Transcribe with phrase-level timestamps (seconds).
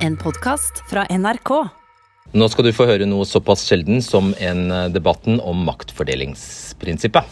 [0.00, 1.50] En podkast fra NRK.
[2.32, 7.26] Nå skal du få høre noe såpass sjelden som en eh, debatten om maktfordelingsprinsippet.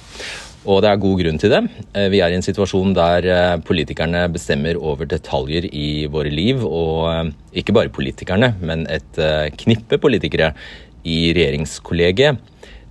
[0.68, 1.62] Og det er god grunn til det.
[1.96, 6.60] Eh, Vi er i en situasjon der eh, politikerne bestemmer over detaljer i våre liv.
[6.60, 9.16] Og ikke bare politikerne, men et
[9.64, 10.50] knippe politikere
[11.08, 12.36] i regjeringskollegiet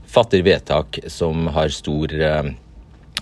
[0.09, 2.17] fatter vedtak som har stor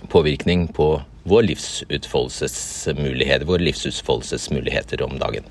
[0.08, 0.94] påvirkning på
[1.26, 5.44] vår livsutfoldelsesmulighet, våre livsutfoldelsesmuligheter om dagen.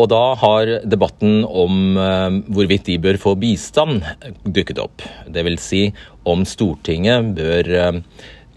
[0.00, 4.04] Og da har debatten om uh, hvorvidt de bør få bistand
[4.44, 5.04] dukket opp.
[5.28, 5.60] Dvs.
[5.60, 5.82] Si
[6.28, 7.98] om Stortinget bør uh,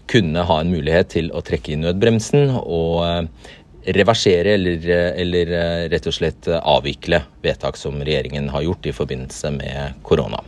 [0.08, 3.50] kunne ha en mulighet til å trekke i nødbremsen og uh,
[3.84, 4.86] reversere eller,
[5.20, 5.50] eller
[5.92, 10.40] rett og slett avvikle vedtak som regjeringen har gjort i forbindelse med korona.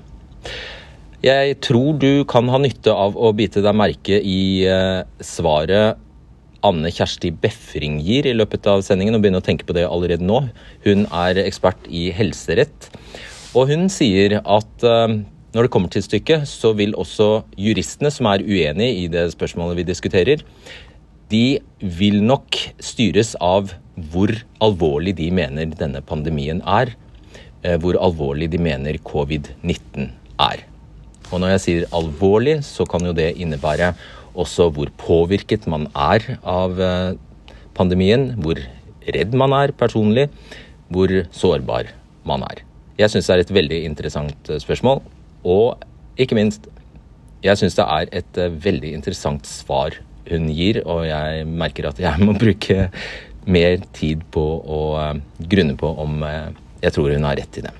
[1.20, 4.64] Jeg tror du kan ha nytte av å bite deg merke i
[5.20, 6.00] svaret
[6.64, 10.24] Anne Kjersti Befring gir i løpet av sendingen, og begynne å tenke på det allerede
[10.24, 10.42] nå.
[10.86, 12.90] Hun er ekspert i helserett,
[13.56, 15.08] og hun sier at uh,
[15.56, 19.80] når det kommer til stykket, så vil også juristene som er uenig i det spørsmålet
[19.80, 20.44] vi diskuterer,
[21.32, 23.72] de vil nok styres av
[24.12, 24.30] hvor
[24.62, 26.92] alvorlig de mener denne pandemien er.
[27.64, 30.10] Uh, hvor alvorlig de mener covid-19
[30.44, 30.66] er.
[31.32, 33.94] Og når jeg sier alvorlig, så kan jo det innebære
[34.36, 37.16] også hvor påvirket man er av eh,
[37.76, 38.60] pandemien, hvor
[39.06, 40.28] redd man er personlig,
[40.92, 41.92] hvor sårbar
[42.26, 42.62] man er.
[43.00, 45.02] Jeg syns det er et veldig interessant eh, spørsmål,
[45.46, 45.86] og
[46.20, 46.68] ikke minst,
[47.44, 52.02] jeg syns det er et eh, veldig interessant svar hun gir, og jeg merker at
[52.02, 52.90] jeg må bruke
[53.46, 54.80] mer tid på å
[55.38, 57.74] grunne på om jeg tror hun har rett i det.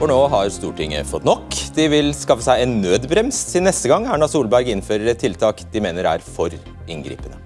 [0.00, 1.52] For nå har Stortinget fått nok.
[1.76, 5.82] De vil skaffe seg en nødbrems til neste gang Erna Solberg innfører et tiltak de
[5.84, 6.54] mener er for
[6.88, 7.36] inngripende.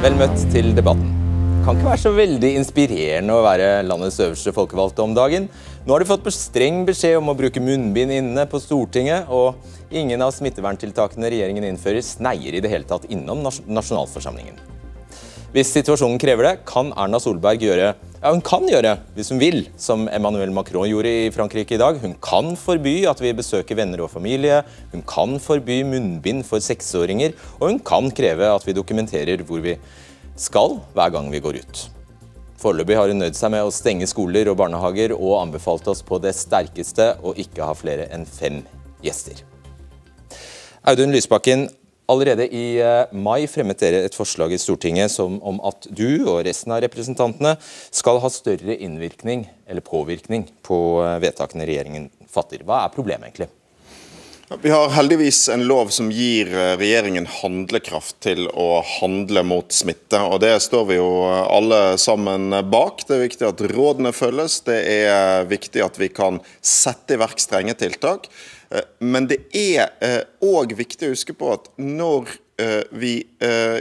[0.00, 1.10] Vel møtt til debatten.
[1.10, 5.50] Det Kan ikke være så veldig inspirerende å være landets øverste folkevalgte om dagen.
[5.84, 10.24] Nå har de fått streng beskjed om å bruke munnbind inne på Stortinget, og ingen
[10.24, 14.75] av smitteverntiltakene regjeringen innfører, sneier i det hele tatt innom nasjonalforsamlingen.
[15.54, 17.94] Hvis situasjonen krever det, kan Erna Solberg gjøre
[18.26, 22.00] ja, hun kan gjøre, hvis hun vil, som Emmanuel Macron gjorde i Frankrike i dag.
[22.02, 27.36] Hun kan forby at vi besøker venner og familie, hun kan forby munnbind for seksåringer,
[27.60, 29.76] og hun kan kreve at vi dokumenterer hvor vi
[30.34, 31.84] skal hver gang vi går ut.
[32.58, 36.18] Foreløpig har hun nøyd seg med å stenge skoler og barnehager og anbefalt oss på
[36.24, 38.62] det sterkeste å ikke ha flere enn fem
[39.04, 39.44] gjester.
[40.88, 41.68] Audun Lysbakken,
[42.06, 46.44] Allerede i eh, mai fremmet dere et forslag i Stortinget som, om at du og
[46.46, 47.56] resten av representantene
[47.90, 52.62] skal ha større innvirkning eller påvirkning på eh, vedtakene regjeringen fatter.
[52.62, 53.50] Hva er problemet egentlig?
[54.62, 60.22] Vi har heldigvis en lov som gir eh, regjeringen handlekraft til å handle mot smitte.
[60.22, 63.02] og Det står vi jo alle sammen bak.
[63.02, 64.60] Det er viktig at rådene følges.
[64.68, 68.30] Det er viktig at vi kan sette i verk strenge tiltak.
[68.70, 69.92] Eh, men det er
[70.44, 72.32] òg eh, viktig å huske på at når
[72.62, 73.12] eh, vi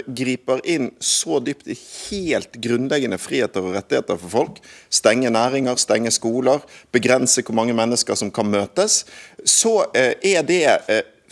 [0.06, 4.62] griper inn så dypt i helt grunnleggende friheter og rettigheter for folk,
[4.94, 6.64] stenge næringer, stenge skoler,
[6.96, 9.04] begrense hvor mange mennesker som kan møtes,
[9.48, 10.66] så er det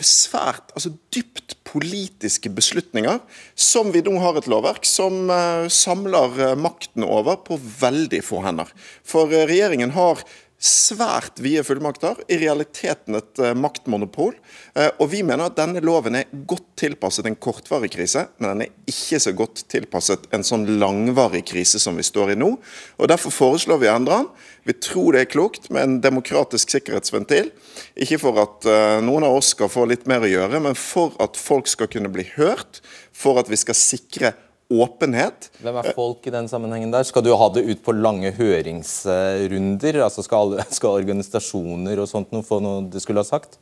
[0.04, 3.20] svært, altså dypt politiske beslutninger
[3.54, 5.30] som vi nå har et lovverk som
[5.70, 8.72] samler makten over på veldig få hender.
[9.06, 10.24] For regjeringen har
[10.64, 14.32] svært vide fullmakter, i realiteten et uh, maktmonopol.
[14.72, 18.64] Uh, og vi mener at denne loven er godt tilpasset en kortvarig krise, men den
[18.64, 22.54] er ikke så godt tilpasset en sånn langvarig krise som vi står i nå.
[22.96, 24.30] og Derfor foreslår vi å endre den.
[24.64, 27.52] Vi tror det er klokt med en demokratisk sikkerhetsventil.
[28.00, 31.12] Ikke for at uh, noen av oss skal få litt mer å gjøre, men for
[31.20, 32.80] at folk skal kunne bli hørt,
[33.12, 34.32] for at vi skal sikre
[34.72, 35.50] åpenhet.
[35.62, 37.04] Hvem er folk i den sammenhengen der?
[37.06, 40.00] Skal du ha det ut på lange høringsrunder?
[40.04, 43.58] Altså skal, skal organisasjoner og sånt noe få noe du skulle ha sagt?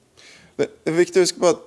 [0.59, 1.63] Det er viktig å huske på at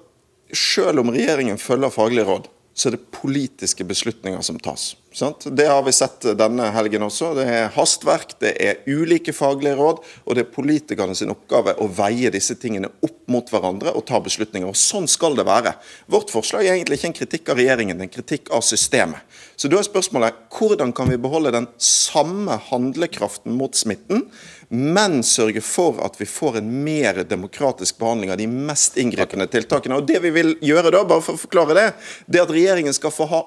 [0.56, 4.94] selv om regjeringen følger faglige råd, så er det politiske beslutninger som tas.
[5.16, 5.46] Sant?
[5.52, 7.30] Det har vi sett denne helgen også.
[7.38, 11.88] Det er hastverk, det er ulike faglige råd, og det er politikerne sin oppgave å
[11.88, 14.68] veie disse tingene opp mot hverandre og ta beslutninger.
[14.68, 15.72] Og Sånn skal det være.
[16.12, 19.24] Vårt forslag er egentlig ikke en kritikk av regjeringen, er en kritikk av systemet.
[19.56, 24.28] Så da er spørsmålet hvordan kan vi beholde den samme handlekraften mot smitten,
[24.68, 29.96] men sørge for at vi får en mer demokratisk behandling av de mest inngripende tiltakene.
[29.96, 31.92] Og Det vi vil gjøre da, bare for å forklare det,
[32.28, 33.46] det er at regjeringen skal få ha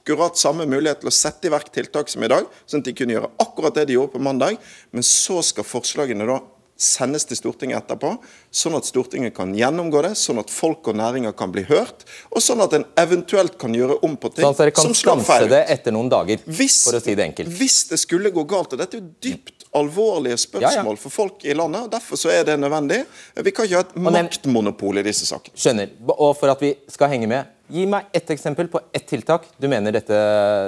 [0.00, 2.94] akkurat samme mulighet til å sette i verk tiltak som i dag, sånn at de
[2.96, 4.56] kunne gjøre akkurat det de gjorde på mandag.
[4.92, 6.40] Men så skal forslagene da
[6.80, 8.14] sendes til Stortinget etterpå,
[8.56, 12.40] sånn at Stortinget kan gjennomgå det, sånn at folk og næringer kan bli hørt, og
[12.40, 15.20] sånn at en eventuelt kan gjøre om på ting sånn at dere kan som slår
[15.28, 15.72] feil det ut.
[15.76, 17.52] etter noen dager, Hvis, for å si det enkelt.
[17.60, 21.54] hvis det skulle gå galt, og dette er jo dypt alvorlige spørsmål for folk i
[21.54, 23.04] landet, og derfor så er det nødvendig.
[23.36, 25.54] Vi kan ikke ha et maktmonopol i disse sakene.
[25.54, 25.92] Skjønner.
[26.16, 29.68] Og for at vi skal henge med, gi meg ett eksempel på ett tiltak du
[29.70, 30.16] mener dette,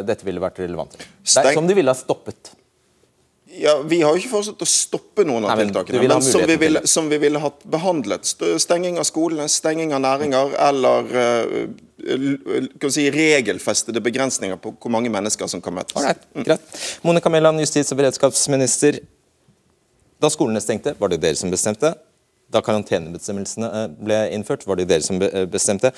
[0.06, 0.94] dette ville vært relevant.
[0.94, 2.54] Det er, som du ville ha stoppet.
[3.52, 6.44] Ja, Vi har jo ikke foreslått å stoppe noen av Nei, men tiltakene, men som
[6.48, 8.24] vi, ville, som vi ville hatt behandlet.
[8.64, 11.10] Stenging av skolene, stenging av næringer eller
[12.02, 15.94] vi si, regelfestede begrensninger på hvor mange mennesker som kan møtes.
[16.00, 16.78] Alright, greit.
[17.06, 19.02] Monica Mæland, justis- og beredskapsminister.
[20.22, 21.94] Da skolene stengte, var det dere som bestemte.
[22.52, 25.92] Da karantenebestemmelsene eh, ble innført, var det dere som eh, bestemte.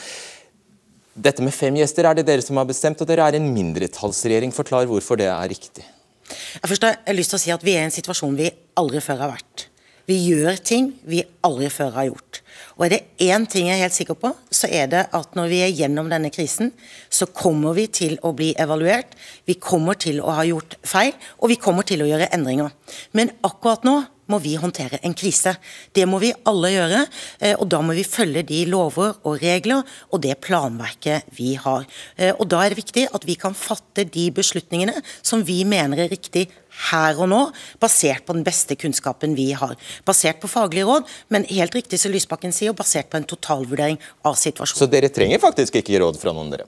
[1.15, 4.55] Dette med fem gjester er det dere som har bestemt, og dere er en mindretallsregjering.
[4.55, 5.85] Forklar hvorfor det er riktig.
[6.31, 8.51] Jeg først har lyst til å si at Vi er i en situasjon vi
[8.81, 9.69] aldri før har vært.
[10.05, 12.41] Vi gjør ting vi aldri før har gjort.
[12.77, 15.49] Og er det én ting jeg er helt sikker på, så er det at når
[15.49, 16.73] vi er gjennom denne krisen,
[17.09, 19.15] så kommer vi til å bli evaluert,
[19.49, 22.75] vi kommer til å ha gjort feil, og vi kommer til å gjøre endringer.
[23.17, 23.97] Men akkurat nå
[24.31, 25.57] må vi håndtere en krise.
[25.95, 27.07] Det må vi alle gjøre,
[27.41, 29.83] eh, og da må vi følge de lover og regler
[30.13, 31.85] og det planverket vi har.
[32.17, 35.99] Eh, Og Da er det viktig at vi kan fatte de beslutningene som vi mener
[36.05, 36.49] er riktig
[36.91, 39.77] her og nå, basert på den beste kunnskapen vi har.
[40.05, 44.35] Basert på faglige råd, men helt riktig som Lysbakken sier, basert på en totalvurdering av
[44.35, 44.79] situasjonen.
[44.83, 46.67] Så dere trenger faktisk ikke råd fra noen dere?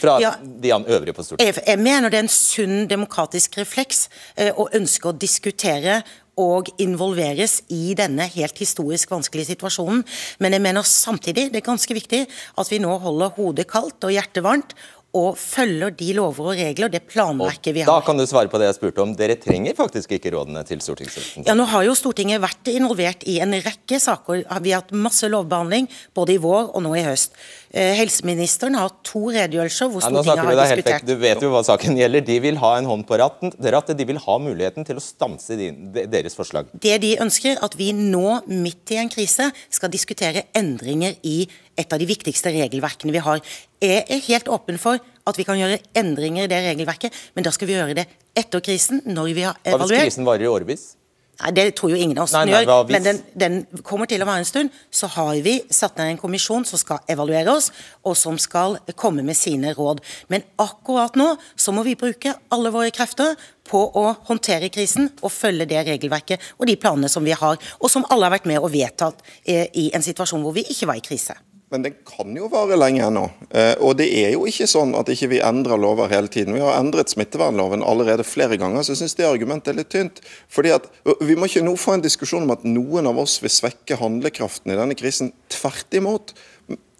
[0.00, 0.34] Fra Ja.
[0.40, 1.56] de øvrige på Stortinget?
[1.56, 6.02] Jeg, jeg mener det er en sunn demokratisk refleks eh, å ønske å diskutere
[6.36, 10.02] og involveres i denne helt historisk vanskelige situasjonen.
[10.38, 14.12] Men jeg mener samtidig det er ganske viktig at vi nå holder hodet kaldt og
[14.12, 14.76] hjertet varmt
[15.16, 17.90] og følger de lover og regler, det planverket vi har.
[17.90, 19.14] Da kan du svare på det jeg spurte om.
[19.16, 21.48] Dere trenger faktisk ikke rådene til stortingsrepresentanten.
[21.48, 24.44] Ja, nå har jo Stortinget vært involvert i en rekke saker.
[24.64, 27.36] Vi har hatt masse lovbehandling, både i vår og nå i høst.
[27.76, 31.08] Eh, helseministeren har hatt to redegjørelser hvor Stortinget ja, du har helt diskutert.
[31.08, 32.24] Du vet jo hva saken gjelder.
[32.26, 33.96] De vil ha en hånd på ratten, rattet.
[33.98, 36.70] De vil ha muligheten til å stanse deres forslag.
[36.72, 41.38] Det de ønsker, at vi nå, midt i en krise, skal diskutere endringer i
[41.76, 43.40] et av de viktigste regelverkene vi har.
[43.82, 47.52] Jeg er helt åpen for at vi kan gjøre endringer i det regelverket, men da
[47.54, 48.06] skal vi gjøre det
[48.36, 49.90] etter krisen, når vi har evaluert.
[49.90, 50.94] Hva hvis krisen varer i årevis?
[51.36, 54.22] Nei, Det tror jo ingen av oss Nei, nei, gjør, men den, den kommer til
[54.24, 54.76] å være en stund.
[54.90, 57.68] Så har vi satt ned en kommisjon som skal evaluere oss,
[58.08, 60.00] og som skal komme med sine råd.
[60.32, 63.36] Men akkurat nå så må vi bruke alle våre krefter
[63.68, 67.92] på å håndtere krisen og følge det regelverket og de planene som vi har, og
[67.92, 71.00] som alle har vært med og vedtatt eh, i en situasjon hvor vi ikke var
[71.00, 71.36] i krise.
[71.70, 73.24] Men den kan jo vare lenge ennå.
[73.50, 76.54] Eh, Og det er jo ikke sånn at ikke vi endrer lover hele tiden.
[76.54, 80.20] Vi har endret smittevernloven allerede flere ganger, så jeg syns det argumentet er litt tynt.
[80.48, 80.86] Fordi at
[81.20, 84.72] Vi må ikke nå få en diskusjon om at noen av oss vil svekke handlekraften
[84.72, 85.32] i denne krisen.
[85.48, 86.34] Tvert imot.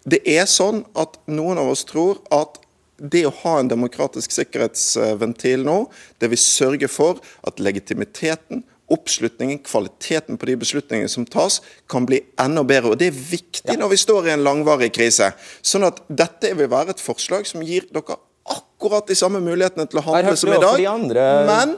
[0.07, 2.59] Det er sånn at noen av oss tror at
[2.97, 8.63] det å ha en demokratisk sikkerhetsventil nå, det vil sørge for at legitimiteten
[8.93, 11.59] oppslutningen, kvaliteten på de beslutningene som tas,
[11.91, 12.93] kan bli enda bedre.
[12.93, 15.31] Og Det er viktig når vi står i en langvarig krise.
[15.61, 19.99] Sånn at dette vil være et forslag som gir dere akkurat de samme mulighetene til
[19.99, 21.75] å handle som i dag, andre men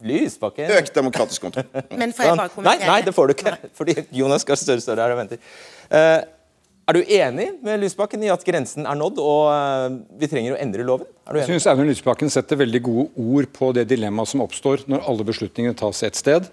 [0.00, 1.66] Lysbakken økt demokratisk kontroll.
[1.92, 2.86] Men får jeg bare Nei, kommentere?
[2.88, 3.52] nei, det får du ikke.
[3.76, 5.40] Fordi Jonas Gahr Støre står der og venter.
[5.92, 6.22] Eh,
[6.90, 10.60] er du enig med Lysbakken i at grensen er nådd, og eh, vi trenger å
[10.60, 11.06] endre loven?
[11.28, 14.42] Er du Jeg synes syns Audun Lysbakken setter veldig gode ord på det dilemmaet som
[14.42, 16.48] oppstår når alle beslutningene tas ett sted,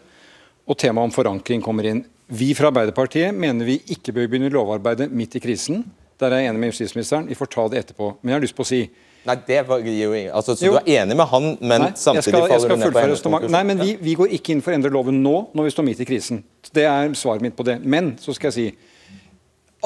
[0.67, 2.03] og temaet om forankring kommer inn.
[2.27, 5.85] Vi fra Arbeiderpartiet mener vi ikke bør begynne lovarbeidet midt i krisen.
[6.19, 7.27] Der er jeg enig med justisministeren.
[7.29, 8.11] Vi får ta det etterpå.
[8.21, 8.81] Men jeg har lyst på å si
[9.27, 10.77] Nei, det var jo altså, Så Jo.
[10.77, 13.51] du er enig med han, men Nei, samtidig skal, faller du ned på konklusjon?
[13.51, 15.83] Nei, men vi, vi går ikke inn for å endre loven nå, når vi står
[15.83, 16.39] midt i krisen.
[16.71, 17.75] Det er svaret mitt på det.
[17.83, 18.67] Men så skal jeg si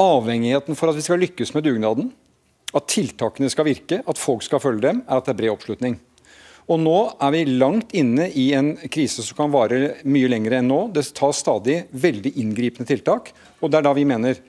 [0.01, 2.11] avhengigheten for at vi skal lykkes med dugnaden,
[2.71, 5.99] at tiltakene skal virke, at folk skal følge dem, er at det er bred oppslutning.
[6.71, 10.69] Og nå er vi langt inne i en krise som kan vare mye lenger enn
[10.71, 10.81] nå.
[10.93, 13.33] Det tas stadig veldig inngripende tiltak.
[13.59, 14.39] Og det er da vi mener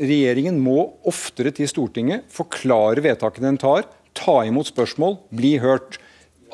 [0.00, 3.84] regjeringen må oftere til Stortinget forklare vedtakene den tar,
[4.16, 6.00] ta imot spørsmål, bli hørt.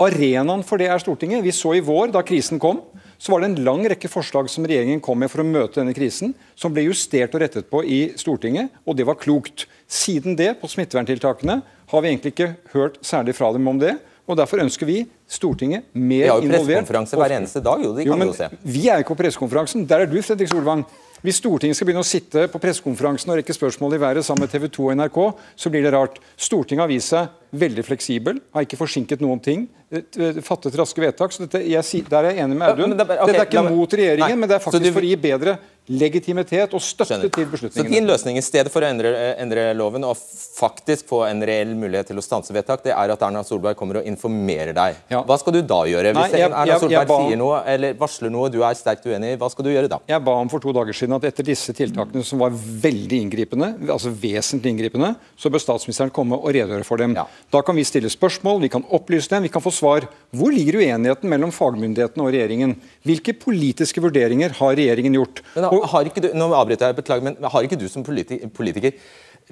[0.02, 1.44] Arenaen for det er Stortinget.
[1.44, 2.82] Vi så i vår, da krisen kom,
[3.18, 5.94] så var det en lang rekke forslag som regjeringen kom med for å møte denne
[5.96, 9.66] krisen, som ble justert og rettet på i Stortinget, og det var klokt.
[9.88, 11.60] Siden det, på smitteverntiltakene,
[11.92, 13.94] har vi egentlig ikke hørt særlig fra dem om det.
[14.26, 16.82] Og Derfor ønsker vi Stortinget Vi har jo involvert.
[16.82, 17.92] pressekonferanse hver eneste dag, jo.
[17.94, 18.48] Det Jo, kan vi men jo se.
[18.64, 19.86] Vi er jo ikke på pressekonferansen.
[19.86, 20.82] Der er du, Fredrik Solvang.
[21.22, 24.50] Hvis Stortinget skal begynne å sitte på pressekonferansen og rekke spørsmål i været sammen med
[24.52, 25.20] TV 2 og NRK,
[25.56, 26.18] så blir det rart.
[26.36, 29.64] Stortinget har vist seg veldig fleksibel, har ikke forsinket noen ting.
[29.90, 31.32] Eh, Fattet raske vedtak.
[31.32, 32.96] så dette, jeg, Der er jeg enig med Ja, Audun.
[32.96, 35.08] det er Dette er ikke mot regjeringen, Nei, men det er faktisk du- for å
[35.08, 37.30] gi bedre legitimitet og støtte Skjønner.
[37.30, 41.40] til Så din løsning i stedet for å endre, endre loven og faktisk få en
[41.46, 44.96] reell mulighet til å stanse vedtak, det er at Erna Solberg kommer og informerer deg.
[45.08, 45.22] Ja.
[45.22, 46.12] Hva skal du da gjøre?
[46.12, 49.04] Nei, Hvis jeg- Erna Solberg jeg ba- sier noe eller varsler noe du er sterkt
[49.06, 49.98] uenig i, hva skal du gjøre da?
[50.08, 53.78] Jeg ba om for to dager siden at etter disse tiltakene som var veldig inngripende,
[53.88, 57.14] altså vesentlig inngripende, så bør statsministeren komme og redegjøre for dem.
[57.14, 57.26] Ja.
[57.52, 60.08] Da kan vi stille spørsmål, vi kan opplyse dem, vi kan få svar.
[60.36, 62.74] Hvor ligger uenigheten mellom fagmyndighetene og regjeringen?
[63.06, 65.44] Hvilke politiske vurderinger har regjeringen gjort?
[65.54, 68.40] Men da, har ikke du, nå avbryter jeg, beklager, men har ikke du som politi
[68.56, 68.96] politiker,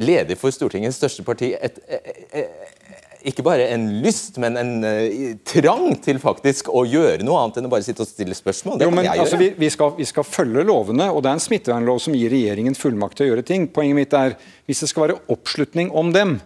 [0.02, 5.36] leder for Stortingets største parti, et, et, et, ikke bare en lyst, men en eh,
[5.48, 8.80] trang til faktisk å gjøre noe annet enn å bare sitte og stille spørsmål?
[8.80, 11.44] Det Jo, men altså, vi, vi, skal, vi skal følge lovene, og det er en
[11.46, 13.68] smittevernlov som gir regjeringen fullmakt til å gjøre ting.
[13.72, 14.36] Poenget mitt er,
[14.68, 16.36] hvis det skal være oppslutning om dem,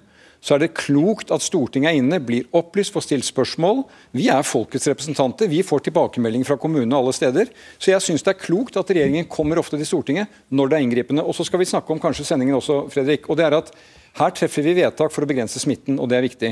[0.41, 3.83] så er det klokt at Stortinget er inne, blir opplyst, får stilt spørsmål.
[4.15, 7.51] Vi er folkets representanter, vi får tilbakemelding fra kommunene alle steder.
[7.79, 10.87] Så jeg syns det er klokt at regjeringen kommer ofte til Stortinget når det er
[10.87, 11.27] inngripende.
[11.27, 13.29] Og så skal vi snakke om kanskje sendingen også, Fredrik.
[13.29, 13.73] og det er at
[14.19, 16.49] Her treffer vi vedtak for å begrense smitten, og det er viktig.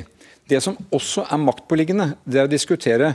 [0.47, 3.15] Det som også er maktpåliggende, det er å diskutere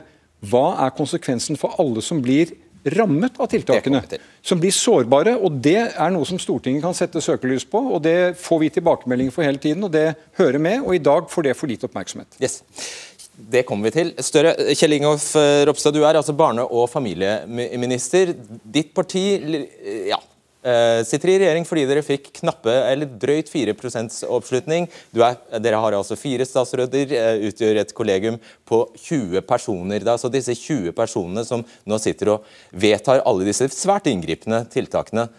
[0.49, 2.51] hva er konsekvensen for alle som blir
[2.83, 4.01] rammet av tiltakene.
[4.41, 5.35] Som blir sårbare.
[5.37, 7.77] og Det er noe som Stortinget kan sette søkelys på.
[7.93, 10.81] og Det får vi tilbakemeldinger for hele tiden, og det hører med.
[10.81, 12.27] og I dag får det for lite oppmerksomhet.
[12.41, 12.63] Yes.
[13.51, 14.13] Det kommer vi til.
[14.21, 15.35] Større, Kjell Ingolf
[15.65, 18.35] Ropstad, du er altså barne- og familieminister.
[18.63, 19.39] Ditt parti
[20.09, 20.19] ja,
[20.63, 23.75] eh, sitter i regjering fordi dere fikk knappe, eller drøyt 4
[24.29, 24.87] oppslutning.
[25.17, 30.01] Er, dere har altså fire statsråder, eh, utgjør et kollegium på 20 personer.
[30.01, 35.29] Er altså disse 20 personene som nå sitter og vedtar alle disse svært inngripende tiltakene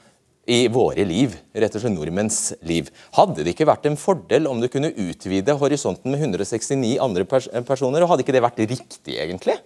[0.50, 2.88] i våre liv, rett og slett nordmenns liv.
[3.14, 7.46] Hadde det ikke vært en fordel om du kunne utvide horisonten med 169 andre pers
[7.68, 9.60] personer, og hadde ikke det vært riktig, egentlig?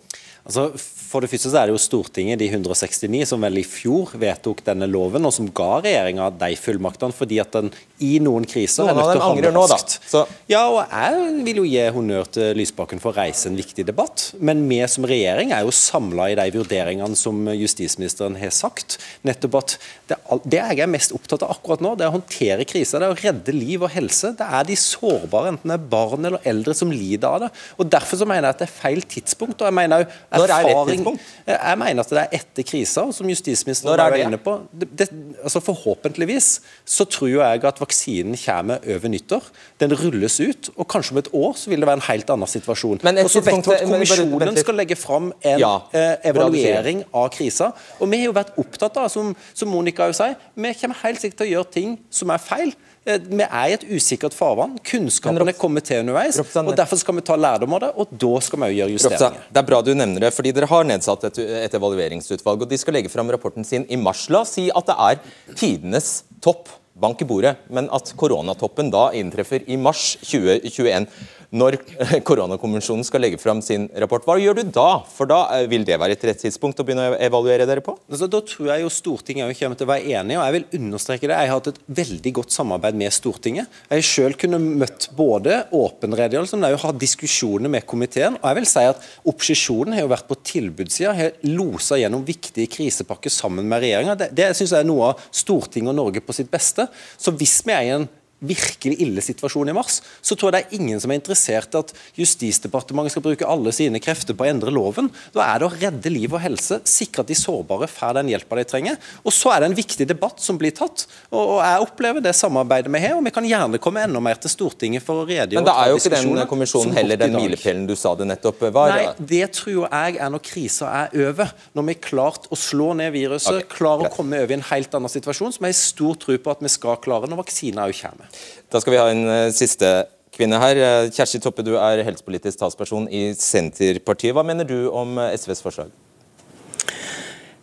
[0.47, 0.69] Altså,
[1.17, 4.61] for det første så er det jo Stortinget, de 169, som vel i fjor vedtok
[4.67, 7.71] denne loven, og som ga regjeringa de fullmaktene, fordi at den
[8.05, 11.61] i noen kriser Noen er nødt til å handle angrer nå, Ja, og jeg vil
[11.63, 15.55] jo gi honnør til Lysbakken for å reise en viktig debatt, men vi som regjering
[15.57, 18.99] er jo samla i de vurderingene som justisministeren har sagt.
[19.27, 19.77] Nettopp at
[20.11, 23.09] det, det jeg er mest opptatt av akkurat nå, det er å håndtere kriser, det
[23.09, 24.35] er å redde liv og helse.
[24.37, 27.53] Det er de sårbare, enten det er barn eller eldre, som lider av det.
[27.81, 29.63] Og Derfor så mener jeg at det er feil tidspunkt.
[29.63, 31.33] og jeg mener jo er erfaring- tidspunkt?
[31.47, 34.59] Jeg mener at det er etter krisa, som justisministeren er var inne på.
[34.73, 35.09] Det, det,
[35.43, 39.43] altså Forhåpentligvis så tror jeg at vaksinen kommer over nyttår.
[39.81, 42.51] Den rulles ut, og kanskje om et år så vil det være en helt annen
[42.51, 43.01] situasjon.
[43.07, 47.05] Men og så vet vi at vent Kommisjonen skal legge fram en Ja, eh, evaluering
[47.15, 47.73] av krisa.
[48.01, 51.23] Og vi har jo vært opptatt av, som, som Monica jo sier, vi kommer helt
[51.23, 52.75] sikkert til å gjøre ting som er feil.
[53.07, 54.79] Eh, Vi er i et usikkert farvann.
[54.83, 56.41] Kunnskapene er kommet til underveis.
[56.43, 59.37] Og Derfor skal vi ta lærdom av det, og da skal vi gjøre justeringer.
[59.53, 62.79] det er bra du nevner det, fordi dere har nedsatt et, et evalueringsutvalg, og de
[62.83, 64.27] skal legge fram rapporten sin i mars.
[64.35, 66.69] La oss si at det er tidenes topp,
[67.01, 71.07] bank i bordet, men at koronatoppen da inntreffer i mars 2021.
[71.57, 71.79] Når
[72.29, 74.89] koronakonvensjonen skal legge fram sin rapport, hva gjør du da?
[75.09, 77.95] For da eh, vil det være et rett tidspunkt å begynne å evaluere dere på?
[78.11, 81.31] Altså, da tror jeg jo Stortinget kommer til å være enig, og jeg vil understreke
[81.31, 81.39] det.
[81.39, 83.81] Jeg har hatt et veldig godt samarbeid med Stortinget.
[83.93, 88.39] Jeg sjøl kunne møtt både åpen redegjørelse, men også hatt diskusjoner med komiteen.
[88.43, 92.71] Og jeg vil si at Opposisjonen har jo vært på tilbudssida, har losa gjennom viktige
[92.71, 94.19] krisepakker sammen med regjeringa.
[94.19, 96.89] Det, det synes jeg er noe av Stortinget og Norge på sitt beste.
[97.17, 98.09] Så hvis vi er i en
[98.45, 101.81] virkelig ille situasjon i mars, så tror jeg det er ingen som er interessert i
[101.81, 105.09] at Justisdepartementet skal bruke alle sine krefter på å endre loven.
[105.35, 108.59] Da er det å redde liv og helse, sikre at de sårbare får den hjelpa
[108.61, 109.01] de trenger.
[109.25, 111.07] Og så er det en viktig debatt som blir tatt.
[111.31, 114.53] Og, jeg opplever det samarbeidet vi har, og vi kan gjerne komme enda mer til
[114.53, 115.63] Stortinget for å redegjøre.
[115.63, 118.93] Men da er jo ikke den kommisjonen heller den milepælen du sa det nettopp var.
[118.93, 121.53] Nei, det tror jeg er når krisa er over.
[121.77, 123.71] Når vi har klart å slå ned viruset, okay.
[123.79, 126.53] klarer å komme over i en helt annen situasjon, som jeg har stor tro på
[126.53, 128.26] at vi skal klare når vaksina òg kommer.
[128.73, 129.93] Da skal vi ha en eh, siste
[130.37, 130.81] kvinne her.
[130.81, 134.35] Eh, Kjersti Toppe, du er helsepolitisk talsperson i Senterpartiet.
[134.37, 135.95] Hva mener du om eh, SVs forslag?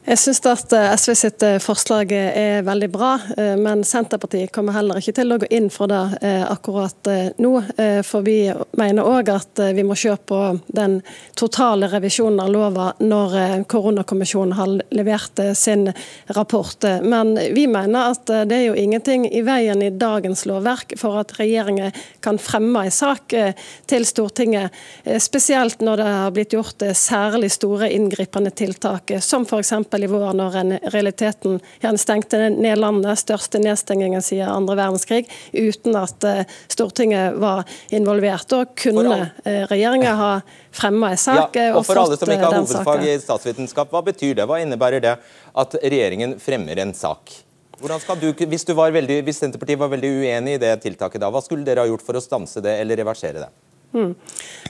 [0.03, 4.75] Jeg syns at eh, SV sitt eh, forslag er veldig bra, eh, men Senterpartiet kommer
[4.75, 7.51] heller ikke til å gå inn for det eh, akkurat eh, nå.
[7.79, 10.39] eh, For vi mener òg at eh, vi må se på
[10.75, 10.97] den
[11.39, 15.87] totale revisjonen av lova når eh, koronakommisjonen har levert eh, sin
[16.35, 16.83] rapport.
[16.83, 20.97] Eh, Men vi mener at eh, det er jo ingenting i veien i dagens lovverk
[20.99, 23.55] for at regjeringen kan fremme en sak eh,
[23.87, 24.75] til Stortinget,
[25.07, 29.73] eh, spesielt når det har blitt gjort eh, særlig store inngripende tiltak, eh, som f.eks.
[30.01, 35.97] i vår, når en realiteten gjerne stengte ned landet, største nedstengingen siden andre verdenskrig, uten
[35.99, 38.47] at uh, Stortinget var involvert.
[38.49, 40.33] Da kunne uh, regjeringa ha
[40.73, 44.01] fremma en sak ja, og, og for alle som ikke har hovedfag i statsvitenskap, hva
[44.09, 44.49] betyr det?
[44.49, 45.17] Hva innebærer det
[45.53, 47.35] at regjeringen fremmer en sak?
[47.83, 51.65] Du, hvis, du veldig, hvis Senterpartiet var veldig uenig i det tiltaket da, hva skulle
[51.67, 53.49] dere ha gjort for å stanse det eller reversere det?
[53.93, 54.15] Mm.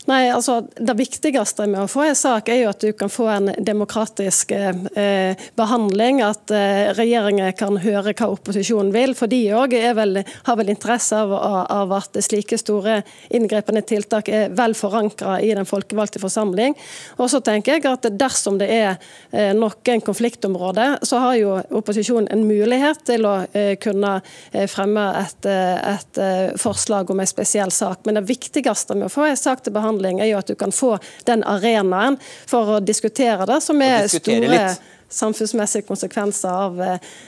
[0.05, 3.29] Nei, altså Det viktigste med å få en sak, er jo at du kan få
[3.31, 6.19] en demokratisk eh, behandling.
[6.25, 9.15] At eh, regjeringen kan høre hva opposisjonen vil.
[9.15, 12.99] For de òg har vel interesse av, av, at slike store
[13.33, 16.75] inngripende tiltak er vel forankra i den folkevalgte forsamling.
[17.17, 18.91] Og så tenker jeg at dersom det er
[19.31, 24.17] eh, noen konfliktområder, så har jo opposisjonen en mulighet til å eh, kunne
[24.51, 26.21] eh, fremme et, eh, et
[26.59, 28.03] forslag om en spesiell sak.
[28.03, 30.73] Men det viktigste med å få en sak til behandling, er jo at du kan
[30.75, 30.95] få
[31.29, 32.17] den arenaen
[32.49, 36.81] for å diskutere det, som er store litt samfunnsmessige konsekvenser av,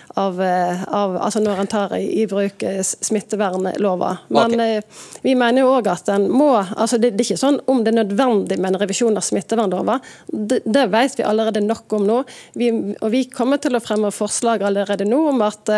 [0.07, 0.41] av,
[0.87, 4.11] av altså når en tar i, bruk eh, smittevernlova.
[4.33, 4.77] Men okay.
[4.77, 7.83] Eh, vi mener jo òg at en må altså det, det, er ikke sånn om
[7.85, 9.99] det er nødvendig med en revisjon av smittevernlova.
[10.27, 12.21] Det, det, vet vi allerede nok om nå.
[12.57, 15.69] Vi, og vi kommer til å fremme forslag allerede nå om at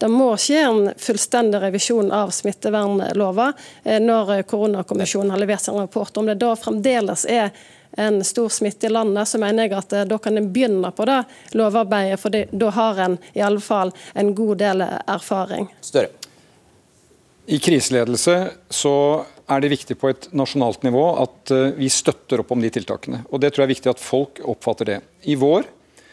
[0.00, 3.52] det må skje en fullstendig revisjon av smittevernlova
[4.02, 6.16] når koronakommisjonen har levert sin rapport.
[6.16, 7.52] Om det da fremdeles er
[7.96, 11.06] en stor smitte i landet, så mener jeg at eh, da kan en begynne på
[11.08, 11.20] det
[11.58, 12.20] lovarbeidet.
[12.20, 15.68] For da har en i alle fall en god del erfaring.
[15.84, 16.12] Større.
[17.46, 18.36] I kriseledelse
[18.70, 18.94] så
[19.50, 23.24] er det viktig på et nasjonalt nivå at eh, vi støtter opp om de tiltakene.
[23.30, 24.98] Og Det tror jeg er viktig at folk oppfatter det.
[25.26, 25.66] I vår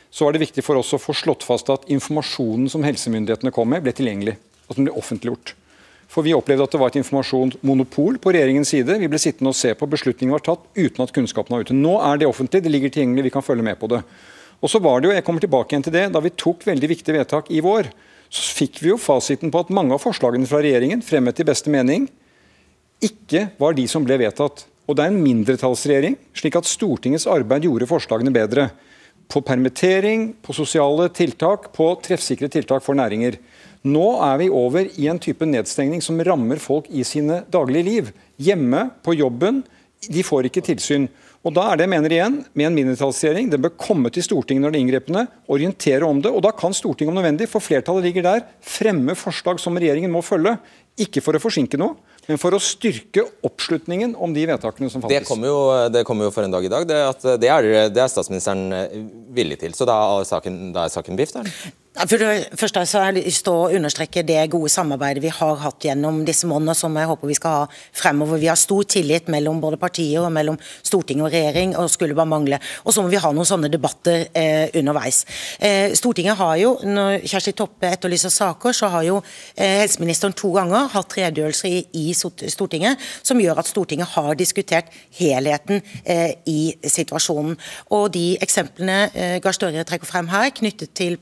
[0.10, 3.70] så var det viktig for oss å få slått fast at informasjonen som helsemyndighetene kom
[3.70, 4.40] med, ble tilgjengelig.
[4.70, 5.54] At den ble offentliggjort.
[6.10, 8.98] For vi opplevde at det var et informasjonsmonopol på regjeringens side.
[8.98, 11.78] Vi ble sittende og se på beslutninger var tatt uten at kunnskapen var ute.
[11.78, 14.02] Nå er det offentlig, det ligger tilgjengelig, vi kan følge med på det.
[14.60, 16.90] Og så var det jo, jeg kommer tilbake igjen til det, Da vi tok veldig
[16.90, 17.92] viktige vedtak i vår,
[18.30, 21.70] så fikk vi jo fasiten på at mange av forslagene fra regjeringen, fremmet i beste
[21.70, 22.10] mening,
[23.02, 24.66] ikke var de som ble vedtatt.
[24.90, 28.72] Og det er en mindretallsregjering, slik at Stortingets arbeid gjorde forslagene bedre.
[29.30, 33.38] På permittering, på sosiale tiltak, på treffsikre tiltak for næringer.
[33.88, 38.12] Nå er vi over i en type nedstengning som rammer folk i sine daglige liv.
[38.40, 39.64] Hjemme, på jobben.
[40.12, 41.08] De får ikke tilsyn.
[41.48, 44.74] Og da er det, mener igjen, med en mindretallsregjering, Den bør komme til Stortinget når
[44.74, 46.32] det er inngripende, orientere om det.
[46.32, 50.20] og Da kan Stortinget om nødvendig, for flertallet ligger der, fremme forslag som regjeringen må
[50.22, 50.58] følge.
[51.00, 51.96] Ikke for å forsinke noe,
[52.28, 55.24] men for å styrke oppslutningen om de vedtakene som fattes.
[55.24, 55.60] Det kommer jo,
[55.96, 56.88] det kommer jo for en dag i dag.
[56.90, 57.00] Det,
[57.40, 59.00] det, er, det er, statsministeren eh,
[59.32, 59.72] villig til.
[59.78, 61.32] Så da er saken, da saken biff?
[61.32, 61.46] da?
[62.00, 65.58] For det første så har jeg lyst til å understreke det gode samarbeidet vi har
[65.60, 67.64] hatt gjennom disse månedene, som jeg håper vi skal ha
[68.00, 68.40] fremover.
[68.40, 72.32] Vi har stor tillit mellom både partier og mellom storting og regjering, og skulle bare
[72.32, 72.60] mangle.
[72.86, 75.26] Og så må vi ha noen sånne debatter eh, underveis.
[75.60, 79.20] Eh, Stortinget har jo, når Kjersti Toppe etterlyser saker, så har jo
[79.58, 84.88] eh, helseministeren to ganger hatt redegjørelser i, i, Stortinget som gjør at Stortinget har diskutert
[85.20, 87.60] helheten eh, i situasjonen.
[88.00, 91.20] Og de eksemplene eh, Gahr Støre trekker frem her, knyttet til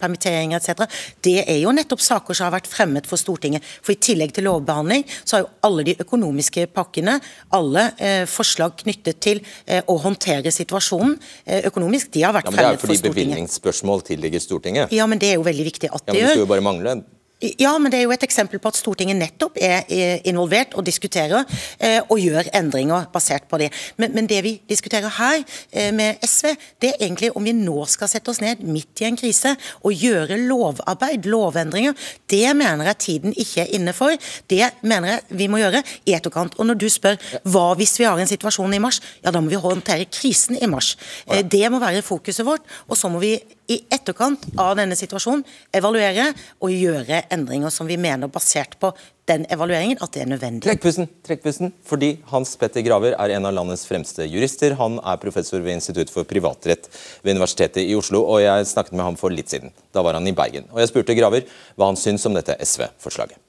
[0.67, 3.65] permitteringer det er jo nettopp saker som har vært fremmet for Stortinget.
[3.81, 7.17] For I tillegg til lovbehandling, så har jo alle de økonomiske pakkene,
[7.55, 12.55] alle eh, forslag knyttet til eh, å håndtere situasjonen eh, økonomisk, de har vært ja,
[12.55, 12.97] fremmet for Stortinget.
[12.97, 14.95] Men Det er jo fordi bevilgningsspørsmål tilligger Stortinget.
[14.95, 16.17] Ja, men det er jo veldig viktig at det gjør.
[16.17, 16.97] Ja, men Det skulle jo bare mangle.
[17.37, 19.83] Ja, men det er jo et eksempel på at Stortinget nettopp er
[20.25, 21.43] involvert og diskuterer
[21.77, 23.67] eh, og gjør endringer basert på det.
[24.01, 27.85] Men, men, det vi diskuterer her eh, med SV, det er egentlig om vi nå
[27.85, 29.51] skal sette oss ned midt i en krise
[29.85, 31.93] og gjøre lovarbeid, lovendringer.
[32.25, 34.17] Det mener jeg tiden ikke er inne for.
[34.49, 36.57] Det mener jeg vi må gjøre i etterkant.
[36.57, 39.53] Og når du spør hva hvis vi har en situasjon i mars, ja da må
[39.53, 40.95] vi håndtere krisen i mars.
[41.29, 42.65] Eh, det må være fokuset vårt.
[42.89, 43.35] Og så må vi
[43.67, 45.43] i etterkant av denne situasjonen
[45.75, 46.29] evaluere
[46.63, 48.93] og gjøre endringer som vi mener, basert på
[49.27, 50.63] den evalueringen, at det er nødvendig.
[50.63, 54.77] Trekk pusten, trekk pusten, fordi Hans Petter Graver er en av landets fremste jurister.
[54.79, 56.87] Han er professor ved Institutt for privatrett
[57.25, 59.75] ved Universitetet i Oslo, og jeg snakket med ham for litt siden.
[59.91, 60.69] Da var han i Bergen.
[60.71, 61.43] Og jeg spurte Graver
[61.75, 63.43] hva han syns om dette SV-forslaget.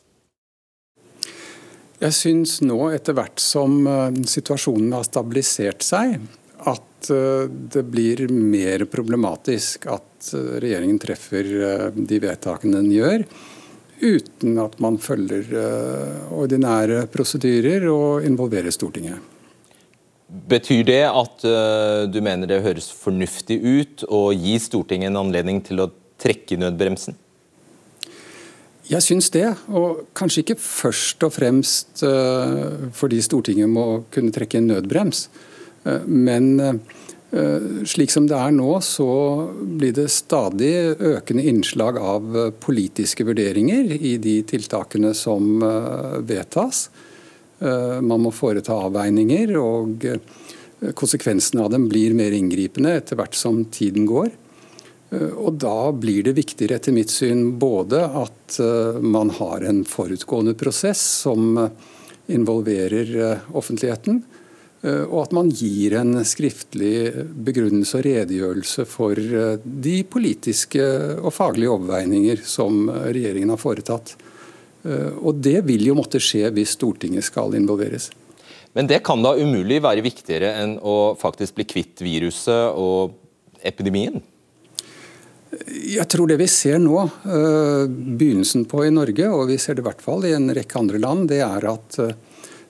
[1.98, 6.18] Jeg syns nå, etter hvert som eh, situasjonen har stabilisert seg,
[6.66, 13.25] at det blir mer problematisk at eh, regjeringen treffer eh, de vedtakene den gjør,
[13.99, 15.49] uten at man følger
[16.31, 19.19] ordinære prosedyrer og involverer Stortinget.
[20.29, 21.43] Betyr det at
[22.13, 25.89] du mener det høres fornuftig ut å gi Stortinget en anledning til å
[26.21, 27.17] trekke nødbremsen?
[28.87, 32.05] Jeg syns det, og kanskje ikke først og fremst
[33.01, 35.27] fordi Stortinget må kunne trekke en nødbrems.
[35.88, 36.98] Eh, men eh,
[37.31, 39.09] Eh, slik som det er nå, så
[39.61, 46.88] blir det stadig økende innslag av eh, politiske vurderinger i de tiltakene som eh, vedtas.
[47.59, 50.05] Man må foreta avveininger, og
[50.94, 54.29] konsekvensene av dem blir mer inngripende etter hvert som tiden går.
[55.42, 58.61] Og Da blir det viktigere etter mitt syn både at
[59.03, 61.59] man har en forutgående prosess som
[62.31, 63.11] involverer
[63.59, 64.38] offentligheten, Eh,
[64.87, 70.85] og at man gir en skriftlig begrunnelse og redegjørelse for eh, de politiske
[71.19, 74.14] og faglige overveininger som regjeringen har foretatt.
[74.87, 78.12] Eh, og Det vil jo måtte skje hvis Stortinget skal involveres.
[78.77, 83.17] Men det kan da umulig være viktigere enn å faktisk bli kvitt viruset og
[83.67, 84.21] epidemien?
[85.88, 89.87] Jeg tror det vi ser nå, begynnelsen på i Norge, og vi ser det i
[89.88, 91.97] hvert fall i en rekke andre land, det er at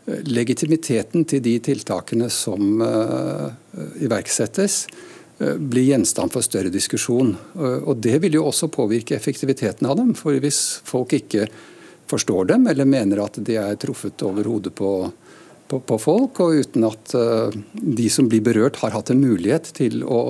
[0.09, 3.49] legitimiteten til de tiltakene som uh,
[4.01, 4.81] iverksettes,
[5.41, 7.35] uh, blir gjenstand for større diskusjon.
[7.55, 10.15] Uh, og Det vil jo også påvirke effektiviteten av dem.
[10.19, 11.49] For hvis folk ikke
[12.09, 14.93] forstår dem, eller mener at de er truffet over hodet på,
[15.69, 17.13] på, på folk, og uten at
[17.75, 20.23] de som blir berørt har hatt en mulighet til å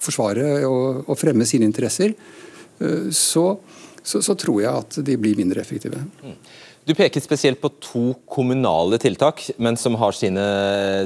[0.00, 2.14] forsvare og, og, fremme sine interesser,
[3.12, 3.44] så,
[4.00, 6.00] så, så, tror jeg at de blir mindre effektive.
[6.24, 6.40] Mm.
[6.86, 10.42] Du peker spesielt på to kommunale tiltak, men som har sine,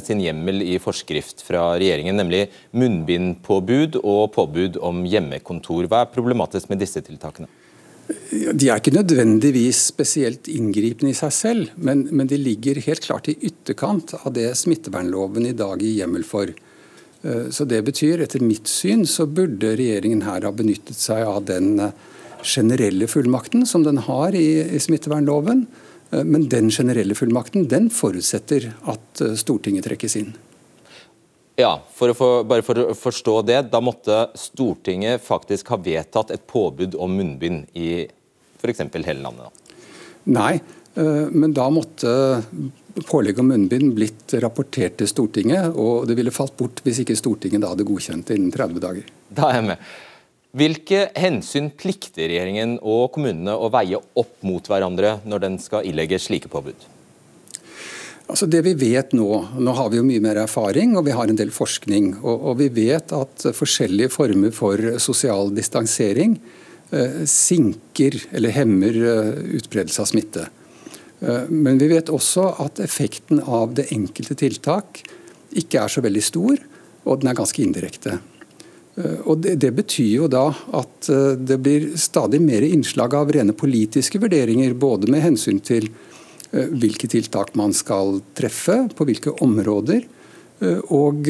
[0.04, 2.42] sin hjemmel i forskrift fra regjeringen, nemlig
[2.76, 5.88] munnbindpåbud og påbud om hjemmekontor.
[5.88, 7.48] Hva er problematisk med disse tiltakene?
[8.30, 13.32] De er ikke nødvendigvis spesielt inngripende i seg selv, men, men de ligger helt klart
[13.32, 16.52] i ytterkant av det smittevernloven i dag gir hjemmel for.
[17.22, 21.46] Eh, så Det betyr, etter mitt syn, så burde regjeringen her ha benyttet seg av
[21.48, 21.86] den
[22.44, 25.66] generelle fullmakten som den har i, i smittevernloven.
[26.10, 30.32] Eh, men den generelle fullmakten den forutsetter at eh, Stortinget trekkes inn.
[31.60, 36.46] Ja, for for, Bare for å forstå det, da måtte Stortinget faktisk ha vedtatt et
[36.48, 38.06] påbud om munnbind i
[38.60, 38.84] f.eks.
[38.94, 39.48] hele landet?
[39.48, 39.74] Da.
[40.36, 40.54] Nei,
[40.94, 42.12] eh, men da måtte
[43.06, 47.62] pålegg om munnbind blitt rapportert til Stortinget, og det ville falt bort hvis ikke Stortinget
[47.62, 49.12] da hadde godkjent det innen 30 dager.
[49.30, 49.90] Da er jeg med.
[50.50, 56.18] Hvilke hensyn plikter regjeringen og kommunene å veie opp mot hverandre når den skal ilegge
[56.18, 56.74] slike påbud?
[58.30, 61.30] Altså det vi vet Nå nå har vi jo mye mer erfaring og vi har
[61.30, 62.16] en del forskning.
[62.22, 66.38] Og, og vi vet at forskjellige former for sosial distansering
[66.90, 70.48] eh, sinker eller hemmer eh, utbredelse av smitte.
[71.20, 75.02] Eh, men vi vet også at effekten av det enkelte tiltak
[75.50, 76.58] ikke er så veldig stor,
[77.06, 78.18] og den er ganske indirekte.
[78.98, 83.30] Eh, og det, det, betyr jo da at eh, det blir stadig mer innslag av
[83.32, 89.36] rene politiske vurderinger, både med hensyn til eh, hvilke tiltak man skal treffe, på hvilke
[89.44, 90.08] områder,
[90.92, 91.24] og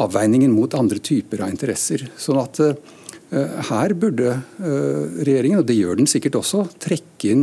[0.00, 2.06] avveiningen mot andre typer av interesser.
[2.16, 2.56] Sånn at
[3.68, 7.42] her burde regjeringen, og det gjør den sikkert også, trekke inn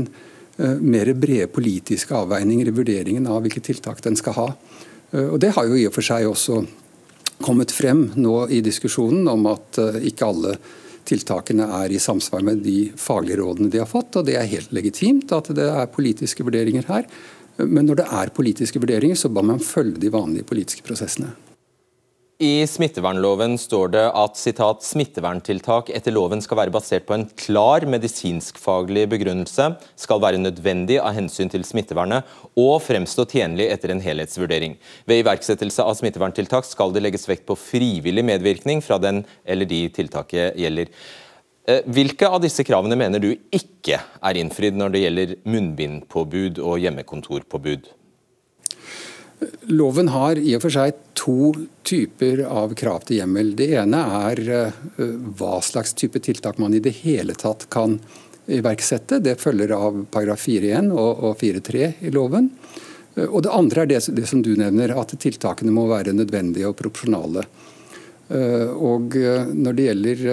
[0.82, 4.48] mer brede politiske avveininger i vurderingen av hvilke tiltak den skal ha.
[5.28, 6.64] Og Det har jo i og for seg også
[7.44, 10.56] kommet frem nå i diskusjonen om at eh, ikke alle
[11.06, 14.18] tiltakene er i samsvar med de faglige rådene de har fått.
[14.18, 17.10] og Det er helt legitimt at det er politiske vurderinger her.
[17.62, 21.32] Men når det er politiske vurderinger, så bør man følge de vanlige politiske prosessene.
[22.36, 27.86] I smittevernloven står det at citat, smitteverntiltak etter loven skal være basert på en klar
[27.88, 32.28] medisinskfaglig begrunnelse, skal være nødvendig av hensyn til smittevernet
[32.60, 34.76] og fremstå tjenlig etter en helhetsvurdering.
[35.08, 39.86] Ved iverksettelse av smitteverntiltak skal det legges vekt på frivillig medvirkning fra den eller de
[39.96, 40.92] tiltaket gjelder.
[41.72, 46.84] Eh, hvilke av disse kravene mener du ikke er innfridd når det gjelder munnbindpåbud og
[46.84, 47.94] hjemmekontorpåbud?
[49.68, 51.52] Loven har i og for seg to
[51.86, 53.52] typer av krav til hjemmel.
[53.58, 54.80] Det ene er eh,
[55.38, 57.98] hva slags type tiltak man i det hele tatt kan
[58.46, 59.20] iverksette.
[59.20, 62.50] Det følger av paragraf 4-1 og 4-3 i loven.
[63.16, 66.78] Eh, og Det andre er det, som du nevner, at tiltakene må være nødvendige og
[66.80, 67.48] proporsjonale.
[68.30, 70.28] Eh, og Når det gjelder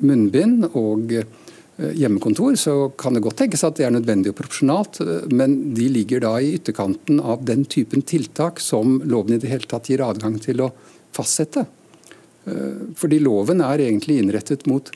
[0.00, 1.43] munnbind og Eh,
[1.76, 5.88] hjemmekontor, så kan det godt tenkes at det er nødvendig og proporsjonalt, eh, men de
[5.90, 10.04] ligger da i ytterkanten av den typen tiltak som loven i det hele tatt gir
[10.06, 10.70] adgang til å
[11.14, 11.66] fastsette.
[12.46, 14.92] Eh, fordi loven er egentlig innrettet mot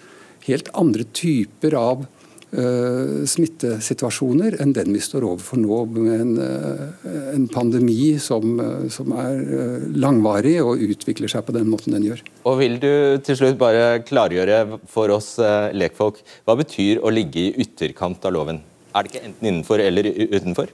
[0.46, 2.06] helt andre typer av
[2.48, 9.12] smittesituasjoner enn den vi står overfor nå, med en, uh, en pandemi som, uh, som
[9.20, 9.34] er
[9.98, 12.20] langvarig og utvikler seg på den måten den gjør.
[12.48, 15.37] Og Vil du til slutt bare klargjøre for oss
[15.76, 16.16] lekfolk,
[16.48, 18.58] hva betyr å ligge i ytterkant av loven?
[18.96, 20.72] Er det ikke enten innenfor eller utenfor?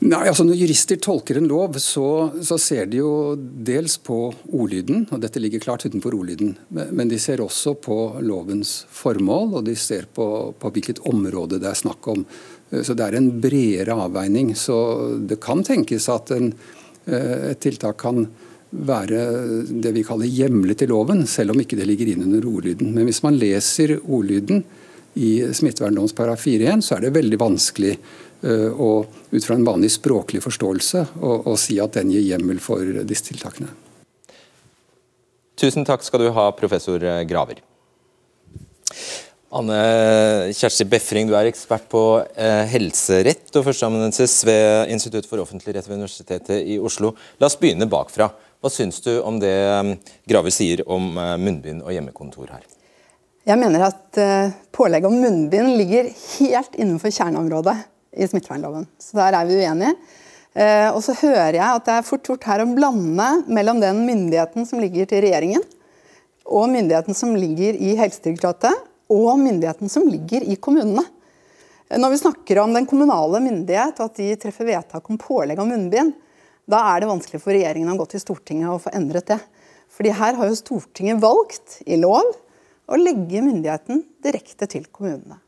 [0.00, 5.04] Nei, altså Når jurister tolker en lov, så, så, ser de jo dels på ordlyden,
[5.12, 9.74] og dette ligger klart utenfor ordlyden, men de ser også på lovens formål, og de
[9.76, 12.24] ser på, på hvilket område det er snakk om.
[12.70, 14.54] Så det er en bredere avveining.
[14.56, 14.78] Så
[15.28, 16.54] det kan tenkes at en,
[17.04, 18.24] eh, et tiltak kan
[18.70, 19.20] være
[19.68, 22.94] det vi kaller hjemlet i loven, selv om ikke det ligger inn under ordlyden.
[22.96, 24.64] Men hvis man leser ordlyden
[25.18, 29.90] i smittevernlovens paragraf 4-1, så er det veldig vanskelig Eh, og ut fra en vanlig
[29.92, 33.68] språklig forståelse å si at den gir hjemmel for disse tiltakene.
[35.60, 37.60] Tusen takk skal du ha, professor Graver.
[39.50, 42.02] Anne Kjersti Befring, du er ekspert på
[42.38, 47.16] eh, helserett og førsteamanuensis ved Institutt for offentlig rett ved Universitetet i Oslo.
[47.42, 48.28] La oss begynne bakfra.
[48.62, 52.62] Hva syns du om det eh, Graver sier om eh, munnbind og hjemmekontor her?
[53.48, 57.74] Jeg mener at eh, pålegget om munnbind ligger helt innenfor kjerneområdet
[58.16, 58.86] i smittevernloven.
[58.98, 59.94] Så der er vi uenige.
[60.54, 64.02] Eh, og så hører jeg at det er fort gjort her å blande mellom den
[64.06, 65.62] myndigheten som ligger til regjeringen,
[66.50, 71.04] og myndigheten som ligger i Helsedirektoratet, og myndigheten som ligger i kommunene.
[71.90, 75.66] Når vi snakker om den kommunale myndighet, og at de treffer vedtak om pålegg av
[75.70, 76.12] munnbind,
[76.70, 79.40] da er det vanskelig for regjeringen å gå til Stortinget og få endret det.
[79.90, 82.26] Fordi her har jo Stortinget valgt i lov
[82.90, 85.40] å legge myndigheten direkte til kommunene.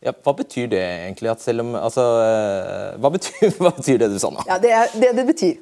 [0.00, 1.28] Ja, hva betyr det egentlig?
[1.28, 4.44] At selv om, altså, eh, hva, betyr, hva betyr det du sa nå?
[4.48, 5.58] Ja, det, det, det betyr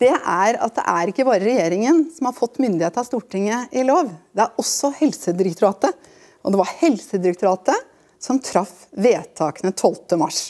[0.00, 3.84] det er at det er ikke bare regjeringen som har fått myndighet av Stortinget i
[3.84, 4.08] lov.
[4.32, 6.08] Det er også Helsedirektoratet.
[6.40, 7.88] Og det var Helsedirektoratet
[8.20, 10.40] som traff vedtakene 12.3.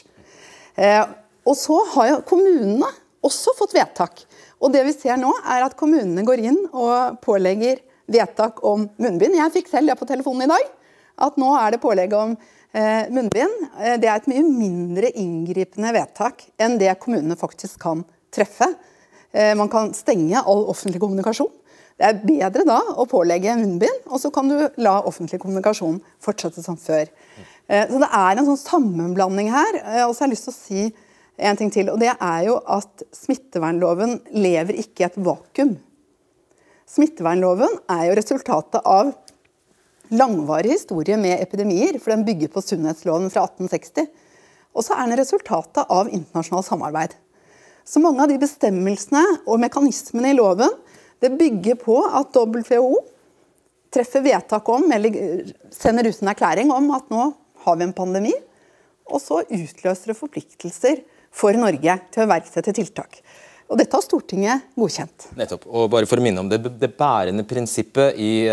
[0.78, 1.02] Eh,
[1.42, 2.86] og så har jo kommunene
[3.26, 4.22] også fått vedtak.
[4.62, 9.34] Og det vi ser nå, er at kommunene går inn og pålegger vedtak om munnbind.
[9.38, 10.70] Jeg fikk selv det på telefonen i dag.
[11.26, 12.38] At nå er det pålegg om
[13.10, 18.68] munnbind eh, det er et mye mindre inngripende vedtak enn det kommunene faktisk kan treffe.
[19.32, 21.50] Eh, man kan stenge all offentlig kommunikasjon.
[22.00, 26.62] Det er bedre da å pålegge munnbind, og så kan du la offentlig kommunikasjon fortsette
[26.64, 27.10] som før.
[27.70, 29.76] Så Det er en sånn sammenblanding her.
[30.08, 30.86] Og så har jeg lyst til å si
[31.38, 31.90] en ting til.
[31.92, 35.76] og det er jo at Smittevernloven lever ikke i et vakuum.
[36.90, 39.12] Smittevernloven er jo resultatet av
[40.10, 44.10] langvarig historie med epidemier, for den bygger på sunnhetsloven fra 1860.
[44.74, 47.14] Og så er den resultatet av internasjonalt samarbeid.
[47.84, 50.74] Så mange av de bestemmelsene og mekanismene i loven
[51.20, 53.00] det bygger på at WHO
[53.92, 57.30] treffer vedtak om, eller sender ut en erklæring om at nå
[57.64, 58.32] har vi en pandemi.
[59.10, 61.02] Og så utløser det forpliktelser
[61.34, 63.20] for Norge til å iverksette tiltak.
[63.70, 65.28] Og dette har Stortinget godkjent.
[65.38, 65.68] Nettopp.
[65.70, 68.50] Og bare for å minne om Det det bærende prinsippet i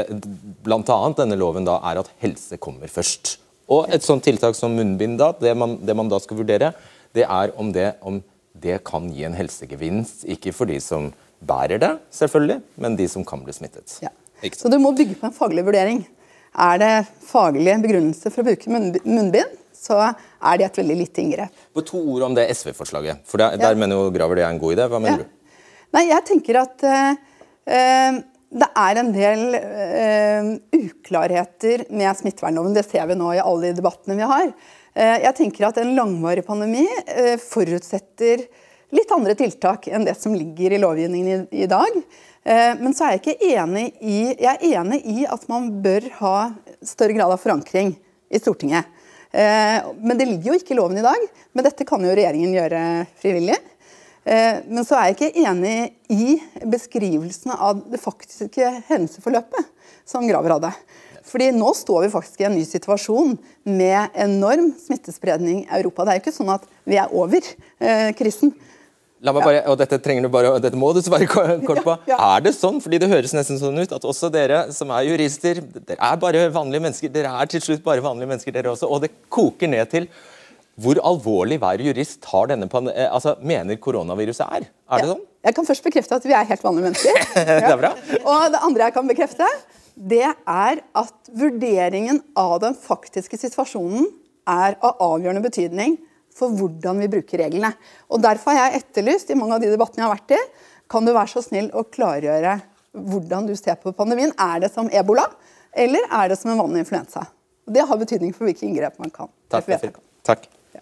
[0.63, 0.97] bl.a.
[1.17, 3.39] denne loven da, er at helse kommer først.
[3.67, 6.71] Og Et sånt tiltak som munnbind, da, det man, det man da skal vurdere,
[7.17, 8.21] det er om det, om
[8.57, 10.23] det kan gi en helsegevinst.
[10.29, 11.09] Ikke for de som
[11.41, 13.97] bærer det, selvfølgelig, men de som kan bli smittet.
[14.05, 14.13] Ja.
[14.53, 16.03] Så du må bygge på en faglig vurdering.
[16.53, 16.93] Er det
[17.25, 21.65] faglige begrunnelser for å bruke munnbind, så er det et veldig lite inngrep.
[21.73, 23.23] På to ord om det SV-forslaget.
[23.27, 23.67] For der, ja.
[23.67, 24.87] der, mener jo Graver det er en god idé.
[24.91, 25.25] Hva mener ja.
[25.25, 25.55] du?
[25.95, 28.19] Nei, jeg tenker at uh,
[28.61, 32.75] det er en del uh, uklarheter med smittevernloven.
[32.75, 34.51] Det ser vi nå i alle de debattene vi har.
[34.97, 36.85] Uh, jeg tenker at en langvarig pandemi
[37.43, 38.47] forutsetter
[38.95, 42.01] litt andre tiltak enn det som ligger i lovgivningen i, i dag.
[42.47, 46.35] Men så er jeg ikke enig i Jeg er enig i at man bør ha
[46.79, 47.91] større grad av forankring
[48.31, 48.87] i Stortinget.
[49.31, 51.25] Eh, men det ligger jo ikke i loven i dag.
[51.53, 52.83] Men dette kan jo regjeringen gjøre
[53.21, 53.57] frivillig.
[54.27, 55.75] Eh, men så er jeg ikke enig
[56.11, 56.37] i
[56.67, 59.69] beskrivelsen av det faktiske hendelsesforløpet
[60.07, 60.71] som Graver hadde.
[61.27, 63.35] Fordi nå står vi faktisk i en ny situasjon
[63.67, 66.05] med enorm smittespredning i Europa.
[66.05, 68.53] Det er jo ikke sånn at vi er over eh, krisen.
[69.17, 69.97] Bare, og dette,
[70.29, 71.95] bare, dette må du svare kort på.
[72.05, 72.17] Ja, ja.
[72.35, 75.61] Er det sånn, fordi det høres nesten sånn ut, at også dere som er jurister,
[75.79, 79.01] dere er bare vanlige mennesker, dere er til slutt bare vanlige mennesker dere også, og
[79.05, 80.05] det koker ned til
[80.77, 84.67] hvor alvorlig hver jurist tar denne eh, altså, mener koronaviruset er?
[84.69, 85.23] Er det sånn?
[85.47, 87.23] Jeg kan først bekrefte at vi er helt vanlige mennesker.
[87.49, 87.93] det er bra.
[88.19, 89.47] Og det andre jeg kan bekrefte,
[89.97, 94.05] det er at vurderingen av den faktiske situasjonen
[94.47, 95.97] er av avgjørende betydning
[96.37, 97.73] for hvordan vi bruker reglene.
[98.13, 100.41] Og Derfor har jeg etterlyst i mange av de debattene jeg har vært i,
[100.87, 102.59] kan du være så snill å klargjøre
[102.97, 104.31] hvordan du ser på pandemien.
[104.39, 105.27] Er det som ebola,
[105.75, 107.25] eller er det som en vanlig influensa?
[107.67, 109.67] Og Det har betydning for hvilke inngrep man kan Takk.
[110.27, 110.47] Takk.
[110.75, 110.81] Ja.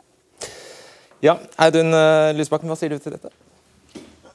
[1.22, 1.34] ja,
[1.66, 3.30] Audun eh, Lysbakken, hva sier du til dette?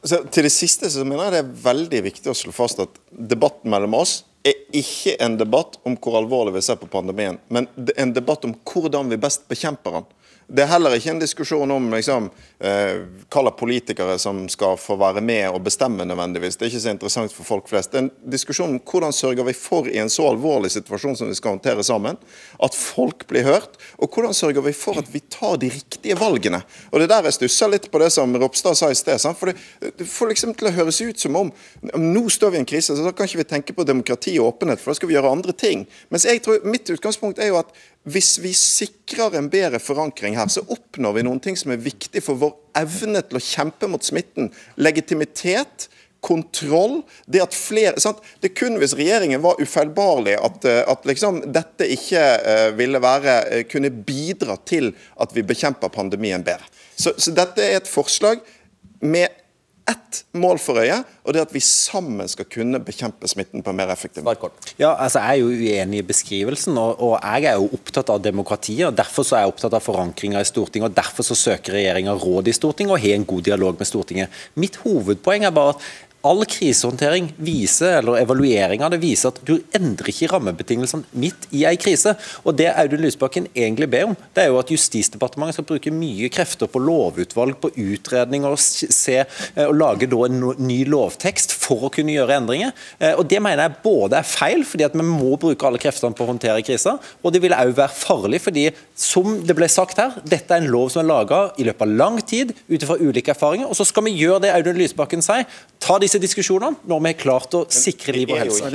[0.06, 3.00] Så til det siste så mener jeg det er veldig viktig å slå fast at
[3.10, 7.66] debatten mellom oss er ikke en debatt om hvor alvorlig vi ser på pandemien, men
[8.00, 10.06] en debatt om hvordan vi best bekjemper den.
[10.50, 12.24] Det er heller ikke en diskusjon om liksom,
[12.58, 16.56] eh, hva politikere som skal få være med og bestemme nødvendigvis.
[16.58, 17.92] Det er ikke så interessant for folk flest.
[17.92, 21.30] Det er en diskusjon om hvordan sørger vi for i en så alvorlig situasjon som
[21.30, 22.18] vi skal håndtere sammen,
[22.58, 26.64] at folk blir hørt, og hvordan sørger vi for at vi tar de riktige valgene.
[26.90, 29.22] Og Det er der jeg stusser litt på det som Ropstad sa i sted.
[29.38, 31.54] For det, det får liksom til å høres ut som om
[31.94, 34.56] nå står vi i en krise, så da kan ikke vi tenke på demokrati og
[34.56, 35.86] åpenhet, for da skal vi gjøre andre ting.
[36.10, 37.70] Mens jeg tror, Mitt utgangspunkt er jo at
[38.08, 42.22] hvis vi sikrer en bedre forankring her, så oppnår vi noen ting som er viktig
[42.24, 44.48] for vår evne til å kjempe mot smitten.
[44.80, 47.00] Legitimitet, kontroll.
[47.26, 48.20] Det at flere, sant?
[48.40, 53.36] Det kun hvis regjeringen var ufeilbarlig at, eh, at liksom dette ikke uh, ville være,
[53.48, 56.68] uh, kunne bidra til at vi bekjemper pandemien bedre.
[56.92, 58.44] Så, så dette er et forslag
[59.00, 59.39] med
[59.90, 63.72] ett mål for øye, og det er at vi sammen skal kunne bekjempe smitten på
[63.72, 64.50] en mer effektiv måte.
[64.78, 68.22] Ja, altså Jeg er jo uenig i beskrivelsen, og, og, jeg er jo opptatt av
[68.24, 68.86] demokratiet.
[68.88, 72.14] og Derfor så er jeg opptatt av forankringa i Stortinget, og derfor så søker regjeringa
[72.14, 74.40] råd i Stortinget og har en god dialog med Stortinget.
[74.54, 80.10] Mitt hovedpoeng er bare at All krisehåndtering viser, eller evalueringer det viser at du endrer
[80.12, 82.12] ikke rammebetingelsene midt i en krise.
[82.44, 86.28] Og Det Audun Lysbakken egentlig ber om, det er jo at Justisdepartementet skal bruke mye
[86.28, 91.88] krefter på lovutvalg, på utredninger og, se, eh, og lage da en ny lovtekst for
[91.88, 92.76] å kunne gjøre endringer.
[93.00, 96.12] Eh, og Det mener jeg både er feil, fordi at vi må bruke alle kreftene
[96.12, 99.96] på å håndtere krisa, og det vil òg være farlig, fordi som det ble sagt
[99.96, 103.00] her, dette er en lov som er laga i løpet av lang tid ut fra
[103.00, 103.70] ulike erfaringer.
[103.70, 105.48] og Så skal vi gjøre det Audun Lysbakken sier.
[105.80, 108.70] Ta disse diskusjonene når vi har klart å sikre liv og helse.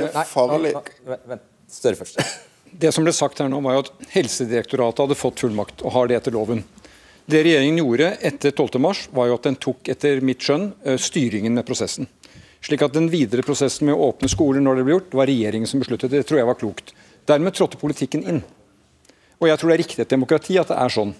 [1.70, 2.20] Større først.
[2.76, 6.10] Det som ble sagt her nå var jo at Helsedirektoratet hadde fått fullmakt, og har
[6.10, 6.58] det etter loven.
[7.24, 11.56] Det regjeringen gjorde etter 12.3, var jo at den tok etter mitt skjønn eh, styringen
[11.56, 12.10] med prosessen.
[12.66, 15.70] Slik at Den videre prosessen med å åpne skoler når det ble gjort, var regjeringen
[15.70, 16.12] som besluttet.
[16.12, 16.92] Det tror jeg var klokt.
[17.30, 18.42] Dermed trådte politikken inn.
[19.40, 21.16] Og jeg tror det er riktig et demokrati at det er sånn.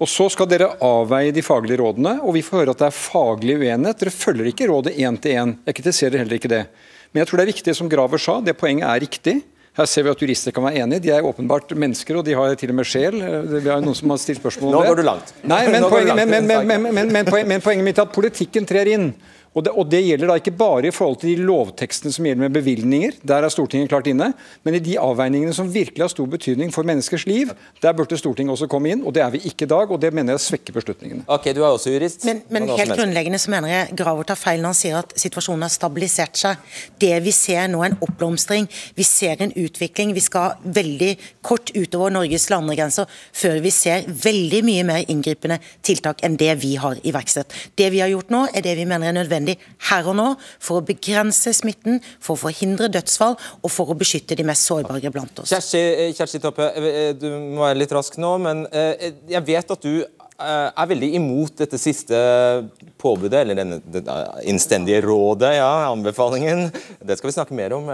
[0.00, 2.96] Og Så skal dere avveie de faglige rådene, og vi får høre at det er
[2.96, 4.00] faglig uenighet.
[4.00, 5.56] Dere følger ikke rådet én til én.
[5.68, 6.64] Jeg kritiserer heller ikke det.
[7.12, 9.40] Men jeg tror det er viktig, som Graver sa, det poenget er riktig.
[9.76, 11.02] Her ser vi at jurister kan være enige.
[11.04, 13.20] De er åpenbart mennesker, og de har til og med sjel.
[13.20, 14.80] Det er noen som har stilt spørsmål om det.
[14.80, 15.34] Nå går du langt.
[15.44, 19.12] Nei, men, poenget, men poenget mitt er at politikken trer inn.
[19.50, 22.44] Og det, og det, gjelder da ikke bare i forhold til de lovtekstene som gjelder
[22.44, 24.28] med bevilgninger, der er Stortinget klart inne,
[24.62, 27.50] men i de avveiningene som virkelig har stor betydning for menneskers liv,
[27.82, 30.12] der burde Stortinget også komme inn, og det er vi ikke i dag, og det
[30.14, 31.24] mener jeg svekker beslutningene.
[31.26, 32.26] Ok, du er også jurist.
[32.28, 35.66] Men, men helt grunnleggende så mener jeg Graver tar feil når han sier at situasjonen
[35.66, 36.70] har stabilisert seg.
[37.02, 40.14] Det vi ser nå er en oppblomstring, vi ser en utvikling.
[40.14, 41.10] Vi skal veldig
[41.42, 43.10] kort utover Norges landegrenser
[43.42, 47.50] før vi ser veldig mye mer inngripende tiltak enn det vi har iverksatt.
[47.74, 49.58] Det vi har gjort nå, er det vi mener er nødvendig nødvendig
[49.90, 50.28] her og nå
[50.60, 55.12] for å begrense smitten, for å forhindre dødsfall og for å beskytte de mest sårbare
[55.12, 55.50] blant oss.
[55.50, 59.70] Kjersti, eh, Kjersti Toppe, eh, du må være litt rask nå, men eh, jeg vet
[59.70, 60.04] at du
[60.40, 62.16] er veldig imot dette siste
[62.96, 63.76] påbudet, eller denne,
[64.48, 66.70] innstendige rådet, ja, anbefalingen.
[67.04, 67.90] Det skal vi snakke mer om,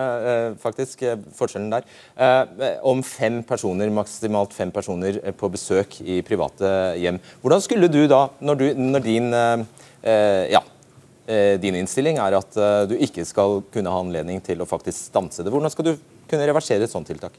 [0.63, 1.03] faktisk,
[1.35, 2.79] forskjellen der.
[2.87, 6.71] Om fem personer, maksimalt fem personer på besøk i private
[7.03, 7.19] hjem.
[7.43, 9.67] Hvordan skulle du da, når, du, når din ja,
[10.07, 10.63] Eh,
[11.61, 15.43] din innstilling er at eh, du ikke skal kunne ha anledning til å faktisk stanse
[15.43, 15.53] det.
[15.55, 15.93] Hvordan skal du
[16.31, 17.35] kunne reversere et sånt tiltak?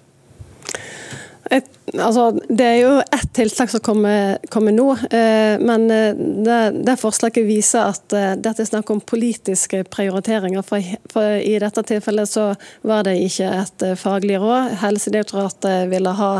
[1.51, 6.57] Et, altså, det er jo ett tiltak som kommer, kommer nå, eh, men eh, det,
[6.87, 10.65] det, forslaget viser at eh, dette er snakk om politiske prioriteringer.
[10.67, 10.83] For,
[11.13, 12.47] for, I dette tilfellet så
[12.87, 14.73] var det ikke et eh, faglig råd.
[14.81, 16.31] Helsedirektoratet ville ha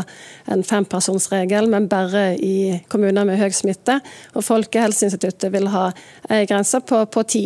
[0.52, 4.00] en fempersonsregel, men bare i kommuner med høy smitte.
[4.36, 5.88] Og Folkehelseinstituttet vil ha
[6.28, 7.44] en grense på, på ti.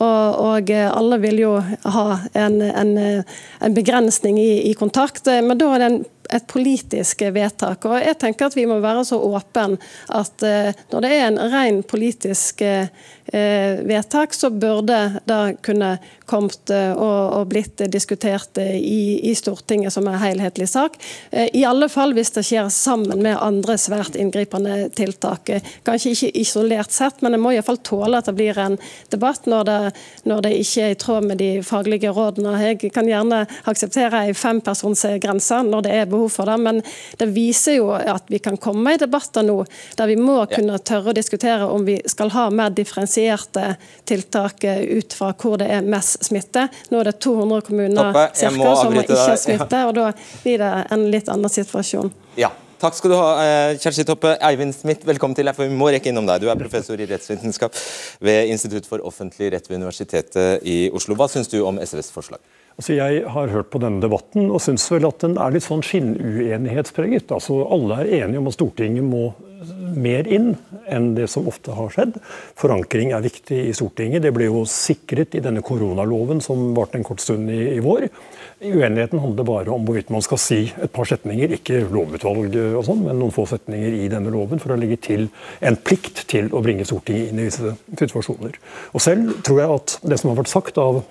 [0.00, 2.06] Og, og, alle vil jo ha
[2.38, 7.86] en, en, en begrensning i, i kontakt, men da er det en et politisk vedtak.
[7.88, 9.78] Og jeg tenker at Vi må være så åpne
[10.12, 12.88] at uh, når det er en ren politisk uh,
[13.32, 15.94] vedtak, så burde det kunne
[16.28, 20.94] kommet uh, og, blitt diskutert i, i, Stortinget som en helhetlig sak.
[21.32, 25.50] I alle fall hvis det skjer sammen med andre svært inngripende tiltak.
[25.84, 28.78] Kanskje ikke isolert sett, men en må iallfall tåle at det blir en
[29.12, 29.78] debatt når det,
[30.28, 32.54] når det ikke er i tråd med de faglige rådene.
[32.62, 36.58] Jeg kan gjerne akseptere en fempersonsgrense når det er behov for det.
[36.62, 36.82] Men
[37.18, 39.62] det viser jo at vi kan komme i debatter nå
[39.98, 42.72] der vi må kunne tørre å diskutere om vi skal ha mer
[43.22, 46.68] differensierte tiltak ut fra hvor det er mest smitte.
[46.90, 50.10] Nå er det 200 kommuner cirka, som ikke har smitte, og da
[50.42, 52.12] blir det en litt annen situasjon.
[52.36, 54.32] Ja, Takk skal du ha, eh, Kjersti Toppe.
[54.42, 56.40] Eivind Smith, velkommen til deg, for vi må rekke innom deg.
[56.42, 57.76] Du er professor i rettsvitenskap
[58.18, 61.14] ved Institutt for offentlig rett ved Universitetet i Oslo.
[61.14, 62.40] Hva syns du om SVs forslag?
[62.76, 65.84] Altså jeg har hørt på denne debatten og syns vel at den er litt sånn
[65.86, 67.32] skinnuenighetspreget.
[67.34, 69.30] Altså Alle er enige om at Stortinget må
[69.92, 70.54] mer inn
[70.90, 72.16] enn det som ofte har skjedd.
[72.58, 74.24] Forankring er viktig i Stortinget.
[74.24, 78.08] Det ble jo sikret i denne koronaloven som varte en kort stund i, i vår.
[78.62, 83.04] Uenigheten handler bare om hvorvidt man skal si et par setninger, ikke lovutvalg og sånn,
[83.06, 85.28] men noen få setninger i denne loven for å legge til
[85.60, 88.60] en plikt til å bringe Stortinget inn i disse situasjoner.
[88.92, 91.02] Og Selv tror jeg at det som har vært sagt av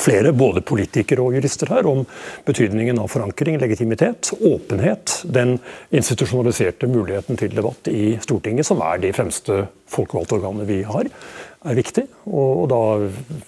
[0.00, 2.04] flere, både politikere og jurister her, om
[2.46, 5.58] betydningen av forankring, legitimitet, åpenhet, den
[5.90, 11.10] institusjonaliserte muligheten til debatt i Stortinget, som er de fremste folkevalgte organene vi har,
[11.68, 12.06] er viktig.
[12.30, 12.80] Og, da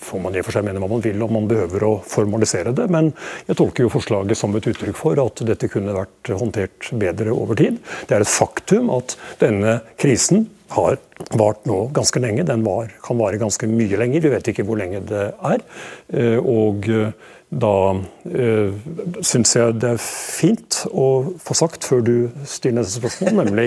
[0.03, 2.75] får man i og for seg mene hva man vil om man behøver å formalisere
[2.77, 2.89] det.
[2.93, 3.13] Men
[3.49, 7.59] jeg tolker jo forslaget som et uttrykk for at dette kunne vært håndtert bedre over
[7.59, 7.81] tid.
[8.09, 10.97] Det er et faktum at denne krisen har
[11.39, 12.47] vart nå ganske lenge.
[12.49, 14.25] Den var, kan vare ganske mye lenger.
[14.25, 15.65] Vi vet ikke hvor lenge det er.
[16.13, 16.89] Eh, og
[17.53, 18.73] da øh,
[19.21, 22.15] syns jeg det er fint å få sagt før du
[22.49, 23.67] stiller neste spørsmål, nemlig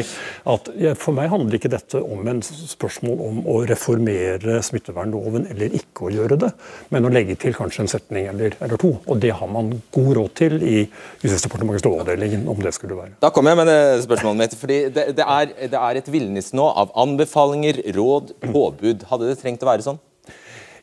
[0.50, 6.08] at for meg handler ikke dette om en spørsmål om å reformere smittevernloven eller ikke
[6.08, 6.50] å gjøre det,
[6.94, 8.96] men å legge til kanskje en setning eller, eller to.
[9.06, 10.78] Og det har man god råd til i
[11.22, 13.16] Justisdepartementets lovavdeling, om det skulle være.
[13.22, 14.58] Da kommer jeg med det spørsmålet mitt.
[14.60, 19.08] fordi det, det, er, det er et villnis nå av anbefalinger, råd, påbud.
[19.12, 20.02] Hadde det trengt å være sånn?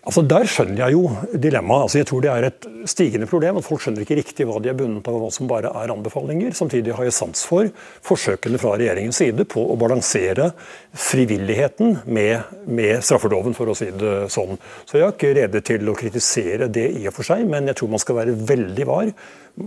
[0.03, 1.03] Altså Der skjønner jeg jo
[1.39, 1.85] dilemmaet.
[1.87, 3.61] Altså jeg tror det er et stigende problem.
[3.61, 5.93] at Folk skjønner ikke riktig hva de er bundet av, og hva som bare er
[5.95, 6.57] anbefalinger.
[6.59, 7.71] Samtidig har jeg sans for
[8.09, 10.51] forsøkene fra regjeringens side på å balansere
[10.91, 14.59] frivilligheten med, med straffeloven, for å si det sånn.
[14.91, 17.79] Så jeg er ikke rede til å kritisere det i og for seg, men jeg
[17.79, 19.15] tror man skal være veldig var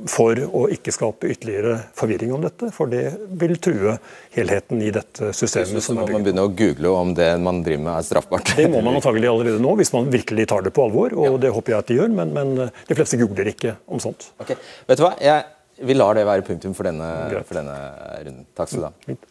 [0.09, 2.71] for å ikke skape ytterligere forvirring om dette.
[2.73, 3.03] For det
[3.37, 3.95] vil true
[4.33, 5.83] helheten i dette systemet.
[5.85, 8.55] Så må man begynne å google om det man driver med er straffbart.
[8.57, 11.13] Det må man antagelig allerede nå, hvis man virkelig tar det på alvor.
[11.21, 14.31] Og det håper jeg at de gjør, men, men de fleste googler ikke om sånt.
[14.41, 14.55] Ok,
[14.89, 15.13] vet du hva?
[15.21, 15.45] Jeg,
[15.85, 17.13] vi lar det være punktum for denne,
[17.45, 17.79] for denne
[18.25, 18.43] runden.
[18.57, 19.21] Takk skal du ha.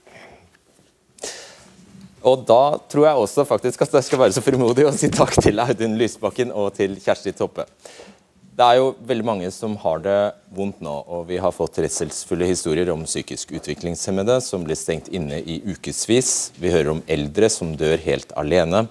[2.25, 5.35] Og da tror jeg også faktisk at jeg skal være så frimodig å si takk
[5.45, 7.67] til Audun Lysbakken og til Kjersti Toppe.
[8.55, 10.19] Det er jo veldig mange som har det
[10.55, 15.41] vondt nå, og vi har fått redselsfulle historier om psykisk utviklingshemmede som blir stengt inne
[15.43, 16.53] i ukevis.
[16.63, 18.85] Vi hører om eldre som dør helt alene.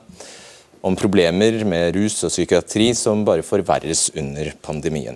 [0.84, 5.16] Om problemer med rus og psykiatri som bare forverres under pandemien.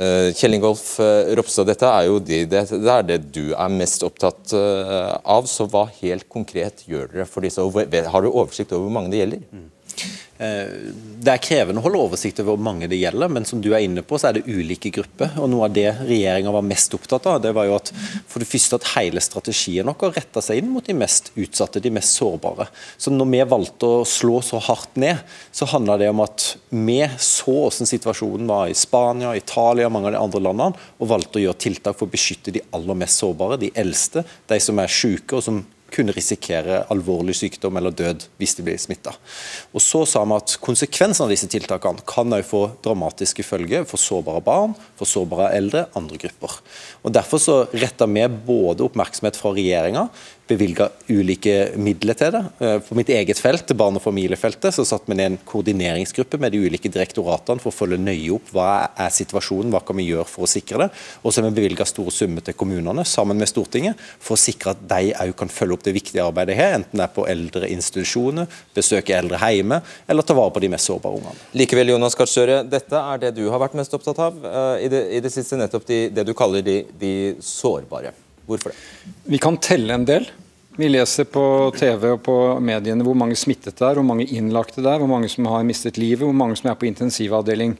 [0.00, 4.02] Uh, Kjell Ingolf uh, Ropstad, dette er jo det, det, er det du er mest
[4.08, 5.44] opptatt uh, av.
[5.44, 7.60] Så hva helt konkret gjør dere for disse?
[7.60, 9.44] Har du oversikt over hvor mange det gjelder?
[10.34, 10.70] Eh,
[11.24, 13.84] det er krevende å holde oversikt over hvor mange det gjelder, men som du er
[13.86, 15.36] inne på, så er det ulike grupper.
[15.38, 18.48] og Noe av det regjeringa var mest opptatt av, det var jo at for det
[18.50, 22.66] første at hele strategien vår retta seg inn mot de mest utsatte, de mest sårbare.
[22.98, 25.22] Så når vi valgte å slå så hardt ned,
[25.54, 30.10] så handla det om at vi så hvordan situasjonen var i Spania, Italia og mange
[30.10, 33.22] av de andre landene, og valgte å gjøre tiltak for å beskytte de aller mest
[33.22, 35.62] sårbare, de eldste, de som er syke og som
[35.94, 39.14] kunne risikere alvorlig sykdom eller død hvis de blir smitta.
[39.78, 44.42] Så sa vi at konsekvensene av disse tiltakene kan også få dramatiske følger for sårbare
[44.44, 46.58] barn, for sårbare eldre, andre grupper.
[47.04, 50.08] Og Derfor så retta vi både oppmerksomhet fra regjeringa,
[50.48, 52.42] bevilga ulike midler til det.
[52.60, 56.52] Eh, på mitt eget felt, barne- og familiefeltet, så satt vi ned en koordineringsgruppe med
[56.52, 60.28] de ulike direktoratene for å følge nøye opp hva er situasjonen, hva kan vi gjøre
[60.28, 60.90] for å sikre det.
[61.22, 64.74] Og så har vi bevilga store summer til kommunene sammen med Stortinget for å sikre
[64.74, 68.50] at de òg kan følge opp det viktige arbeidet her, enten det er på eldreinstitusjoner,
[68.74, 71.48] besøke eldre hjemme eller ta vare på de mest sårbare ungene.
[71.56, 75.06] Likevel, Jonas Gahr dette er det du har vært mest opptatt av uh, i, det,
[75.16, 77.14] i, det, siste, nettopp de, det du kaller de, de
[77.44, 78.12] sårbare.
[78.46, 78.78] Hvorfor det?
[79.30, 80.28] Vi kan telle en del.
[80.76, 84.82] Vi leser på TV og på mediene hvor mange smittede det er, hvor mange innlagte
[84.82, 87.76] det er, hvor mange som har mistet livet, hvor mange som er på intensivavdeling.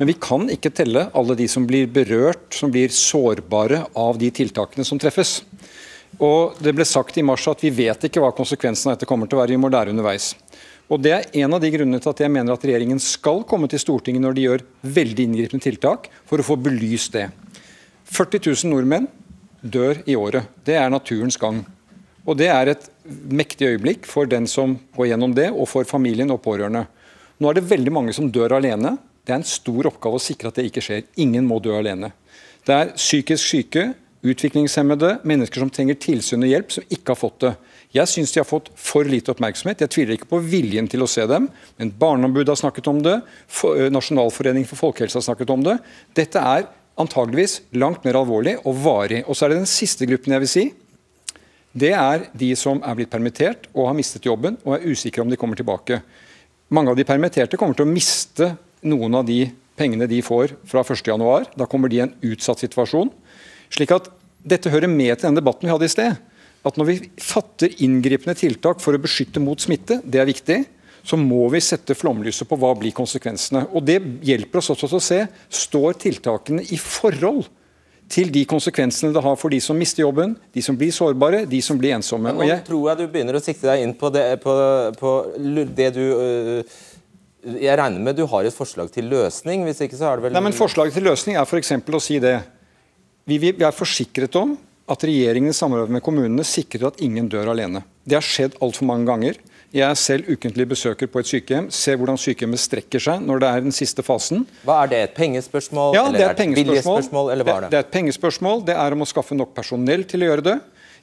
[0.00, 4.32] Men vi kan ikke telle alle de som blir berørt, som blir sårbare av de
[4.32, 5.42] tiltakene som treffes.
[6.18, 9.28] Og Det ble sagt i mars at vi vet ikke hva konsekvensen av dette kommer
[9.28, 9.54] til å være.
[9.54, 10.32] Vi må lære underveis.
[10.88, 13.68] Og Det er en av de grunnene til at jeg mener at regjeringen skal komme
[13.68, 17.28] til Stortinget når de gjør veldig inngripende tiltak, for å få belyst det.
[18.12, 19.08] 40 000 nordmenn
[19.62, 20.50] dør i året.
[20.64, 21.62] Det er naturens gang.
[22.26, 26.30] Og Det er et mektig øyeblikk for den som går gjennom det, og for familien
[26.30, 26.86] og pårørende.
[27.38, 28.96] Nå er det veldig mange som dør alene.
[29.26, 31.02] Det er en stor oppgave å sikre at det ikke skjer.
[31.22, 32.12] Ingen må dø alene.
[32.66, 37.40] Det er psykisk syke, utviklingshemmede, mennesker som trenger tilsyn og hjelp, som ikke har fått
[37.42, 37.52] det.
[37.92, 39.82] Jeg syns de har fått for lite oppmerksomhet.
[39.82, 41.48] Jeg tviler ikke på viljen til å se dem,
[41.80, 43.18] men Barneombudet har snakket om det,
[43.92, 45.74] Nasjonalforeningen for folkehelse har snakket om det.
[46.14, 49.22] Dette er antageligvis langt mer alvorlig og varig.
[49.26, 50.64] Og så er det den siste gruppen jeg vil si.
[51.72, 55.30] Det er de som er blitt permittert og har mistet jobben og er usikre om
[55.32, 56.02] de kommer tilbake.
[56.72, 58.52] Mange av de permitterte kommer til å miste
[58.88, 59.46] noen av de
[59.78, 61.48] pengene de får fra 1.1.
[61.56, 63.12] Da kommer de i en utsatt situasjon.
[63.72, 64.12] Slik at
[64.42, 66.16] Dette hører med til den debatten vi hadde i sted.
[66.66, 70.56] At Når vi fatter inngripende tiltak for å beskytte mot smitte, det er viktig,
[71.02, 73.64] så må vi sette flomlyset på hva blir konsekvensene.
[73.74, 75.20] Og Det hjelper oss også til å se
[75.62, 77.44] står tiltakene i forhold
[78.12, 81.60] til de konsekvensene det har for de som mister jobben, de som blir sårbare, de
[81.64, 82.34] som blir ensomme.
[82.36, 82.60] Nå jeg...
[82.66, 84.56] tror jeg du begynner å sikte deg inn på det, på,
[84.98, 85.12] på
[85.72, 86.74] det du øh,
[87.42, 89.64] jeg regner med du har et forslag til løsning?
[89.66, 90.36] hvis ikke så er det vel...
[90.36, 91.72] Nei, men Forslaget til løsning er f.eks.
[91.74, 92.36] å si det.
[93.26, 94.54] Vi, vi, er forsikret om
[94.92, 97.82] at regjeringen i samarbeid med kommunene sikrer at ingen dør alene.
[98.06, 99.40] Det har skjedd altfor mange ganger.
[99.72, 103.48] Jeg er selv ukentlig besøker på et sykehjem, ser hvordan sykehjemmet strekker seg når det
[103.48, 104.42] er den siste fasen.
[104.68, 105.94] Hva Er det et pengespørsmål?
[105.96, 107.30] Ja, det er et pengespørsmål.
[107.32, 107.70] Eller hva er det?
[107.72, 108.66] det er et pengespørsmål.
[108.68, 110.58] Det er om å skaffe nok personell til å gjøre det.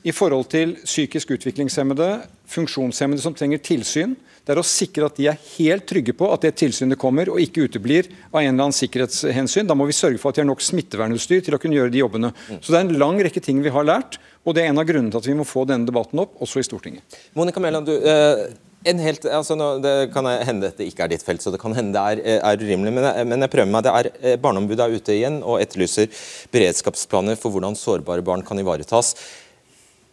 [0.05, 2.11] I forhold til psykisk utviklingshemmede,
[2.47, 4.13] funksjonshemmede som trenger tilsyn,
[4.49, 7.37] det er å sikre at de er helt trygge på at det tilsynet kommer og
[7.37, 9.67] ikke uteblir av en eller annen sikkerhetshensyn.
[9.69, 12.01] Da må vi sørge for at de har nok smittevernutstyr til å kunne gjøre de
[12.01, 12.31] jobbene.
[12.47, 12.57] Mm.
[12.57, 14.87] Så Det er en lang rekke ting vi har lært, og det er en av
[14.89, 17.21] grunnene til at vi må få denne debatten opp, også i Stortinget.
[17.37, 17.93] Monica Melland, du...
[18.01, 21.73] Uh Helt, altså nå, det kan hende dette ikke er ditt felt, så det kan
[21.75, 22.93] hende det er, eh, er urimelig.
[22.95, 23.83] Men men jeg, prøver meg.
[23.83, 26.07] Det er, eh, Barneombudet er ute igjen og etterlyser
[26.53, 29.17] beredskapsplaner for hvordan sårbare barn kan ivaretas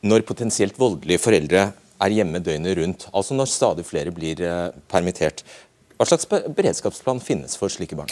[0.03, 1.69] når potensielt voldelige foreldre
[2.03, 3.07] er hjemme døgnet rundt.
[3.13, 5.45] Altså når stadig flere blir eh, permittert.
[5.97, 8.11] Hva slags beredskapsplan finnes for slike barn?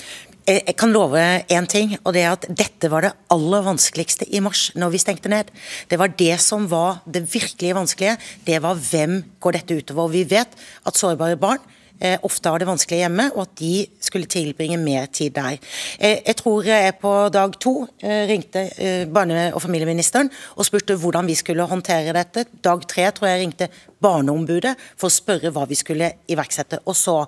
[0.48, 1.20] Jeg kan love
[1.52, 5.00] én ting, og det er at dette var det aller vanskeligste i mars, når vi
[5.02, 5.52] stengte ned.
[5.90, 8.16] Det var det som var det virkelig vanskelige.
[8.48, 10.12] Det var hvem går dette utover.
[10.16, 11.83] Vi vet at sårbare barn Eh,
[12.26, 15.58] ofte har det vanskelig hjemme, og at de skulle tilbringe mer tid der.
[15.98, 18.66] Eh, jeg tror jeg på dag to eh, ringte
[19.12, 22.46] barne- og familieministeren og spurte hvordan vi skulle håndtere dette.
[22.64, 23.70] Dag tre tror jeg ringte
[24.04, 26.82] Barneombudet for å spørre hva vi skulle iverksette.
[26.84, 27.22] Og så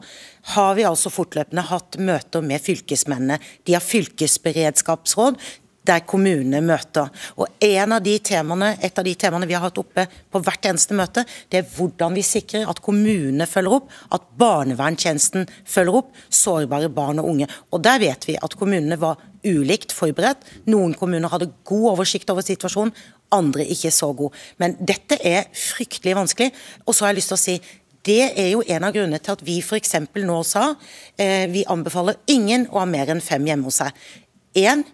[0.55, 3.39] har vi altså fortløpende hatt møter med fylkesmennene.
[3.65, 5.41] De har fylkesberedskapsråd
[5.87, 7.11] der kommunene møter.
[7.37, 11.25] Og av temaene, Et av de temaene vi har hatt oppe på hvert eneste møte,
[11.51, 17.19] det er hvordan vi sikrer at kommunene følger opp, at barnevernstjenesten følger opp sårbare barn
[17.19, 17.49] og unge.
[17.73, 20.43] Og Der vet vi at kommunene var ulikt forberedt.
[20.67, 22.93] Noen kommuner hadde god oversikt over situasjonen,
[23.33, 24.35] andre ikke så god.
[24.59, 26.53] Men dette er fryktelig vanskelig.
[26.87, 27.57] Og så har jeg lyst til å si
[28.07, 29.97] det er jo en av grunnene til at vi f.eks.
[30.15, 30.69] nå sa
[31.19, 34.05] eh, vi anbefaler ingen å ha mer enn fem hjemme hos seg.
[34.63, 34.85] En,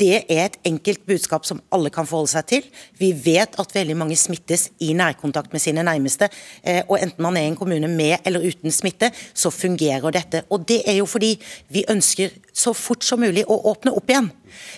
[0.00, 2.64] det er et enkelt budskap som alle kan forholde seg til.
[2.98, 6.28] Vi vet at veldig mange smittes i nærkontakt med sine nærmeste.
[6.62, 10.42] Eh, og enten man er i en kommune med eller uten smitte, så fungerer dette.
[10.50, 11.36] Og det er jo fordi
[11.70, 14.30] vi ønsker så fort som mulig å åpne opp igjen.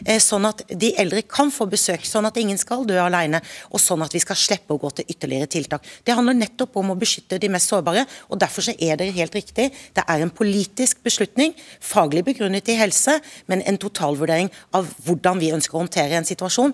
[0.06, 3.82] Eh, sånn at de eldre kan få besøk, sånn at ingen skal dø alene, og
[3.82, 5.84] sånn at vi skal slippe å gå til ytterligere tiltak.
[6.04, 9.36] Det handler nettopp om å beskytte de mest sårbare, og derfor så er det helt
[9.36, 9.68] riktig.
[9.96, 11.52] Det er en politisk beslutning,
[11.84, 13.18] faglig begrunnet i helse,
[13.50, 16.72] men en totalvurdering av hvordan vi ønsker å håndtere en situasjon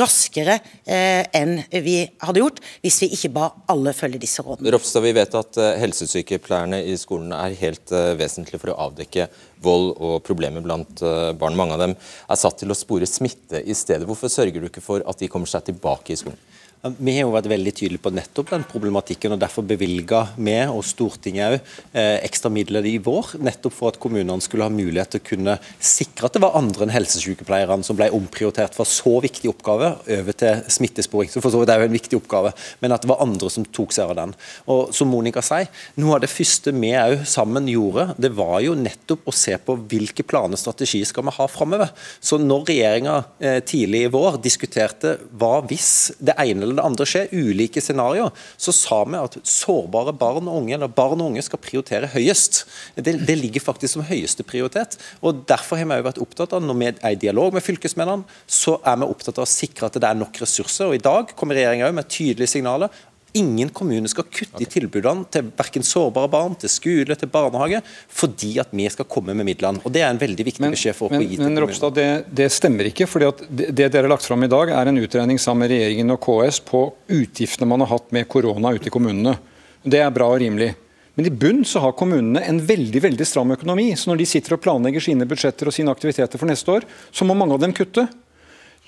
[0.00, 4.74] raskere eh, enn vi hadde gjort hvis vi ikke ba alle følge disse rådene.
[4.74, 9.28] Ropstad, Vi vet at eh, helsesykepleierne i skolen er helt vesentlige vesentlig for å avdekke
[9.64, 11.58] vold og problemer blant eh, barn.
[11.58, 14.08] Mange av dem er satt til å spore smitte i stedet.
[14.08, 16.40] Hvorfor sørger du ikke for at de kommer seg tilbake i skolen?
[16.80, 20.80] Vi har jo vært veldig tydelige på nettopp den problematikken, og derfor bevilga vi og
[20.88, 21.56] Stortinget òg
[21.92, 25.56] eh, ekstra midler i vår, nettopp for at kommunene skulle ha mulighet til å kunne
[25.76, 30.38] sikre at det var andre enn helsesykepleierne som ble omprioritert fra så viktig oppgave over
[30.40, 31.28] til smittesporing.
[31.28, 33.68] Så for så vidt er jo en viktig oppgave, men at det var andre som
[33.68, 34.32] tok seg av den.
[34.72, 35.68] Og som Monica sier,
[36.00, 39.76] noe av det første vi òg sammen gjorde, det var jo nettopp å se på
[39.84, 41.92] hvilke planer og strategier skal vi ha framover.
[42.24, 45.92] Så når regjeringa eh, tidlig i vår diskuterte hva hvis
[46.24, 50.62] det ene eller det andre skjer, ulike scenarioer, så sa vi at sårbare barn og
[50.62, 52.62] unge eller barn og unge skal prioritere høyest.
[52.96, 54.96] Det, det ligger faktisk som høyeste prioritet.
[55.20, 58.40] og Derfor har vi jo vært opptatt av, når vi er i dialog med fylkesmennene,
[58.46, 60.88] så er vi opptatt av å sikre at det er nok ressurser.
[60.88, 62.90] og I dag kommer regjeringa med tydelige signaler
[63.38, 64.66] Ingen kommune skal kutte okay.
[64.66, 67.78] i tilbudene til verken sårbare barn, til skole, til barnehage,
[68.10, 69.82] fordi at vi skal komme med midlene.
[69.86, 71.94] Og Det er en veldig viktig men, beskjed for men, å gi til Men Ropstad,
[71.94, 73.06] det, det, stemmer ikke.
[73.10, 75.74] fordi at det, det dere har lagt fram i dag, er en utregning sammen med
[75.76, 76.84] regjeringen og KS på
[77.20, 79.36] utgiftene man har hatt med korona ute i kommunene.
[79.82, 80.72] Det er bra og rimelig.
[81.14, 83.90] Men i bunn så har kommunene en veldig veldig stram økonomi.
[83.98, 87.26] Så når de sitter og planlegger sine budsjetter og sine aktiviteter for neste år, så
[87.28, 88.06] må mange av dem kutte.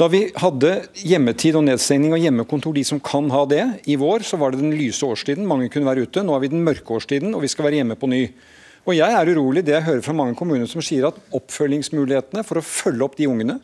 [0.01, 0.71] Da vi hadde
[1.05, 3.63] hjemmetid og nedstengning og hjemmekontor, de som kan ha det,
[3.93, 5.47] i vår, så var det den lyse årstiden.
[5.49, 6.25] Mange kunne være ute.
[6.25, 8.23] Nå er vi den mørke årstiden, og vi skal være hjemme på ny.
[8.89, 12.59] Og Jeg er urolig det jeg hører fra mange kommuner som sier at oppfølgingsmulighetene for
[12.59, 13.61] å følge opp de ungene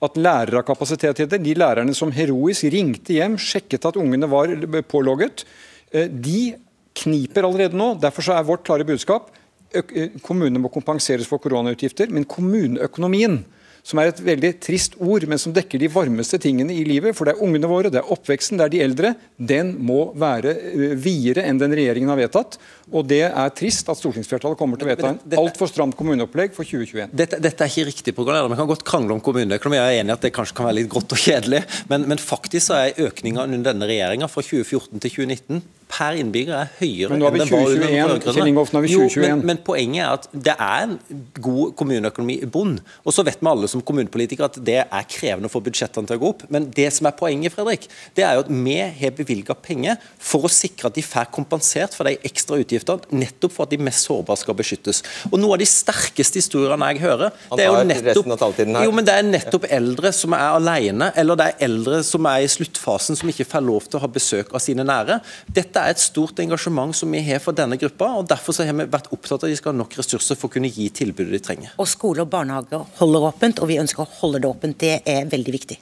[0.00, 1.40] at lærere har kapasitet til det.
[1.42, 4.52] De lærerne som heroisk ringte hjem, sjekket at ungene var
[4.88, 5.44] pålogget,
[5.92, 6.54] eh, de
[7.00, 7.94] kniper allerede nå.
[8.00, 9.32] Derfor er vårt klare budskap
[9.70, 13.40] kommunene må kompenseres for koronautgifter, men kommuneøkonomien
[13.86, 17.16] som er et veldig trist ord, men som dekker de varmeste tingene i livet.
[17.16, 19.14] For det er ungene våre, det er oppveksten, det er de eldre.
[19.36, 22.58] Den må være eh, videre enn den regjeringen har vedtatt.
[22.90, 26.66] Og det er trist at stortingsflertallet kommer til å vedta en altfor stramt kommuneopplegg for
[26.66, 27.14] 2021.
[27.16, 28.52] Dette, dette, er ikke riktig, programleder.
[28.52, 29.80] Vi kan godt krangle om kommuneøkonomi.
[29.80, 32.22] Jeg er enig i at det kanskje kan være litt grått og kjedelig, men, men
[32.22, 37.10] faktisk så er økninga under denne regjeringa fra 2014 til 2019 per innbygger er høyere
[37.12, 39.16] men nå er vi 2021, Kjell Ingolf, nå er vi 2021.
[39.16, 42.76] Jo, men, men, poenget er at det er en god kommuneøkonomi i bunn.
[43.04, 46.18] Og så vet vi alle som kommunepolitikere at det er krevende å få budsjettene til
[46.18, 46.44] å gå opp.
[46.52, 50.46] Men det som er poenget, Fredrik, det er jo at vi har bevilga penger for
[50.46, 54.06] å sikre at de får kompensert for de ekstra utgiftene, nettopp for at de mest
[54.06, 55.02] sårbare skal beskyttes.
[55.30, 59.16] Og noe av de sterkeste historiene jeg hører, det er jo nettopp, jo, men det
[59.16, 63.30] er nettopp eldre som er alene, eller det er eldre som er i sluttfasen som
[63.30, 65.20] ikke får lov til å ha besøk av sine nære.
[65.50, 68.12] Dette er et stort engasjement som vi har for denne gruppa.
[68.20, 70.54] og Derfor har vi vært opptatt av at de skal ha nok ressurser for å
[70.56, 71.76] kunne gi tilbudet de trenger.
[71.80, 74.78] Og Skole og barnehager holder åpent, og vi ønsker å holde det åpent.
[74.80, 75.78] Det er veldig viktig.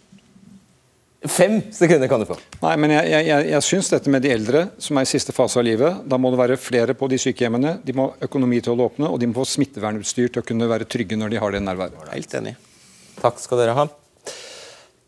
[1.28, 2.36] Fem sekunder kan du få.
[2.62, 5.58] Nei, men Jeg, jeg, jeg syns dette med de eldre som er i siste fase
[5.58, 7.80] av livet, da må det være flere på de sykehjemmene.
[7.82, 10.46] De må ha økonomi til å holde åpne, og de må få smittevernutstyr til å
[10.46, 12.12] kunne være trygge når de har det nærværet.
[12.14, 12.54] Helt enig.
[13.18, 13.88] Takk skal dere ha.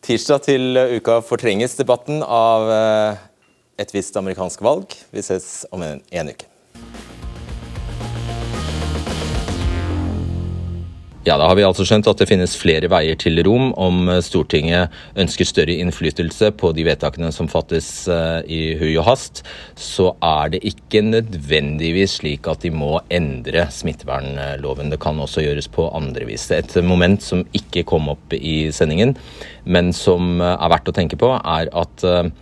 [0.03, 3.26] Tirsdag til uka fortrenges debatten av eh,
[3.81, 4.97] et visst amerikansk valg.
[5.11, 6.51] Vi ses om en, en uke.
[11.24, 14.89] Ja, Da har vi altså skjønt at det finnes flere veier til Rom om Stortinget
[15.20, 19.43] ønsker større innflytelse på de vedtakene som fattes eh, i hui og hast.
[19.76, 24.89] Så er det ikke nødvendigvis slik at de må endre smittevernloven.
[24.95, 26.49] Det kan også gjøres på andre vis.
[26.57, 29.12] Et moment som ikke kom opp i sendingen,
[29.68, 32.33] men som er verdt å tenke på, er at eh,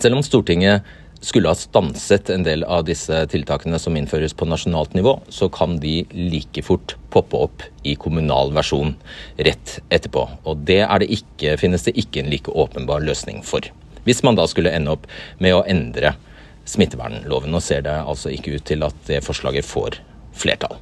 [0.00, 0.88] selv om Stortinget
[1.22, 5.76] skulle ha stanset en del av disse tiltakene som innføres på nasjonalt nivå, så kan
[5.82, 8.96] de like fort poppe opp i kommunal versjon
[9.38, 10.26] rett etterpå.
[10.42, 13.68] Og det, det ikke, finnes det ikke en like åpenbar løsning for.
[14.02, 15.06] Hvis man da skulle ende opp
[15.38, 16.16] med å endre
[16.64, 17.50] smittevernloven.
[17.50, 19.98] Nå ser det altså ikke ut til at det forslaget får
[20.38, 20.76] flertall.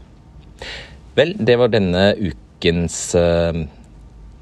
[1.17, 3.65] Vel, det var denne ukens uh,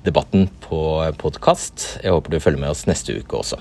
[0.06, 0.80] debatten på
[1.20, 1.86] podkast.
[2.02, 3.60] Jeg håper du følger med oss neste uke også.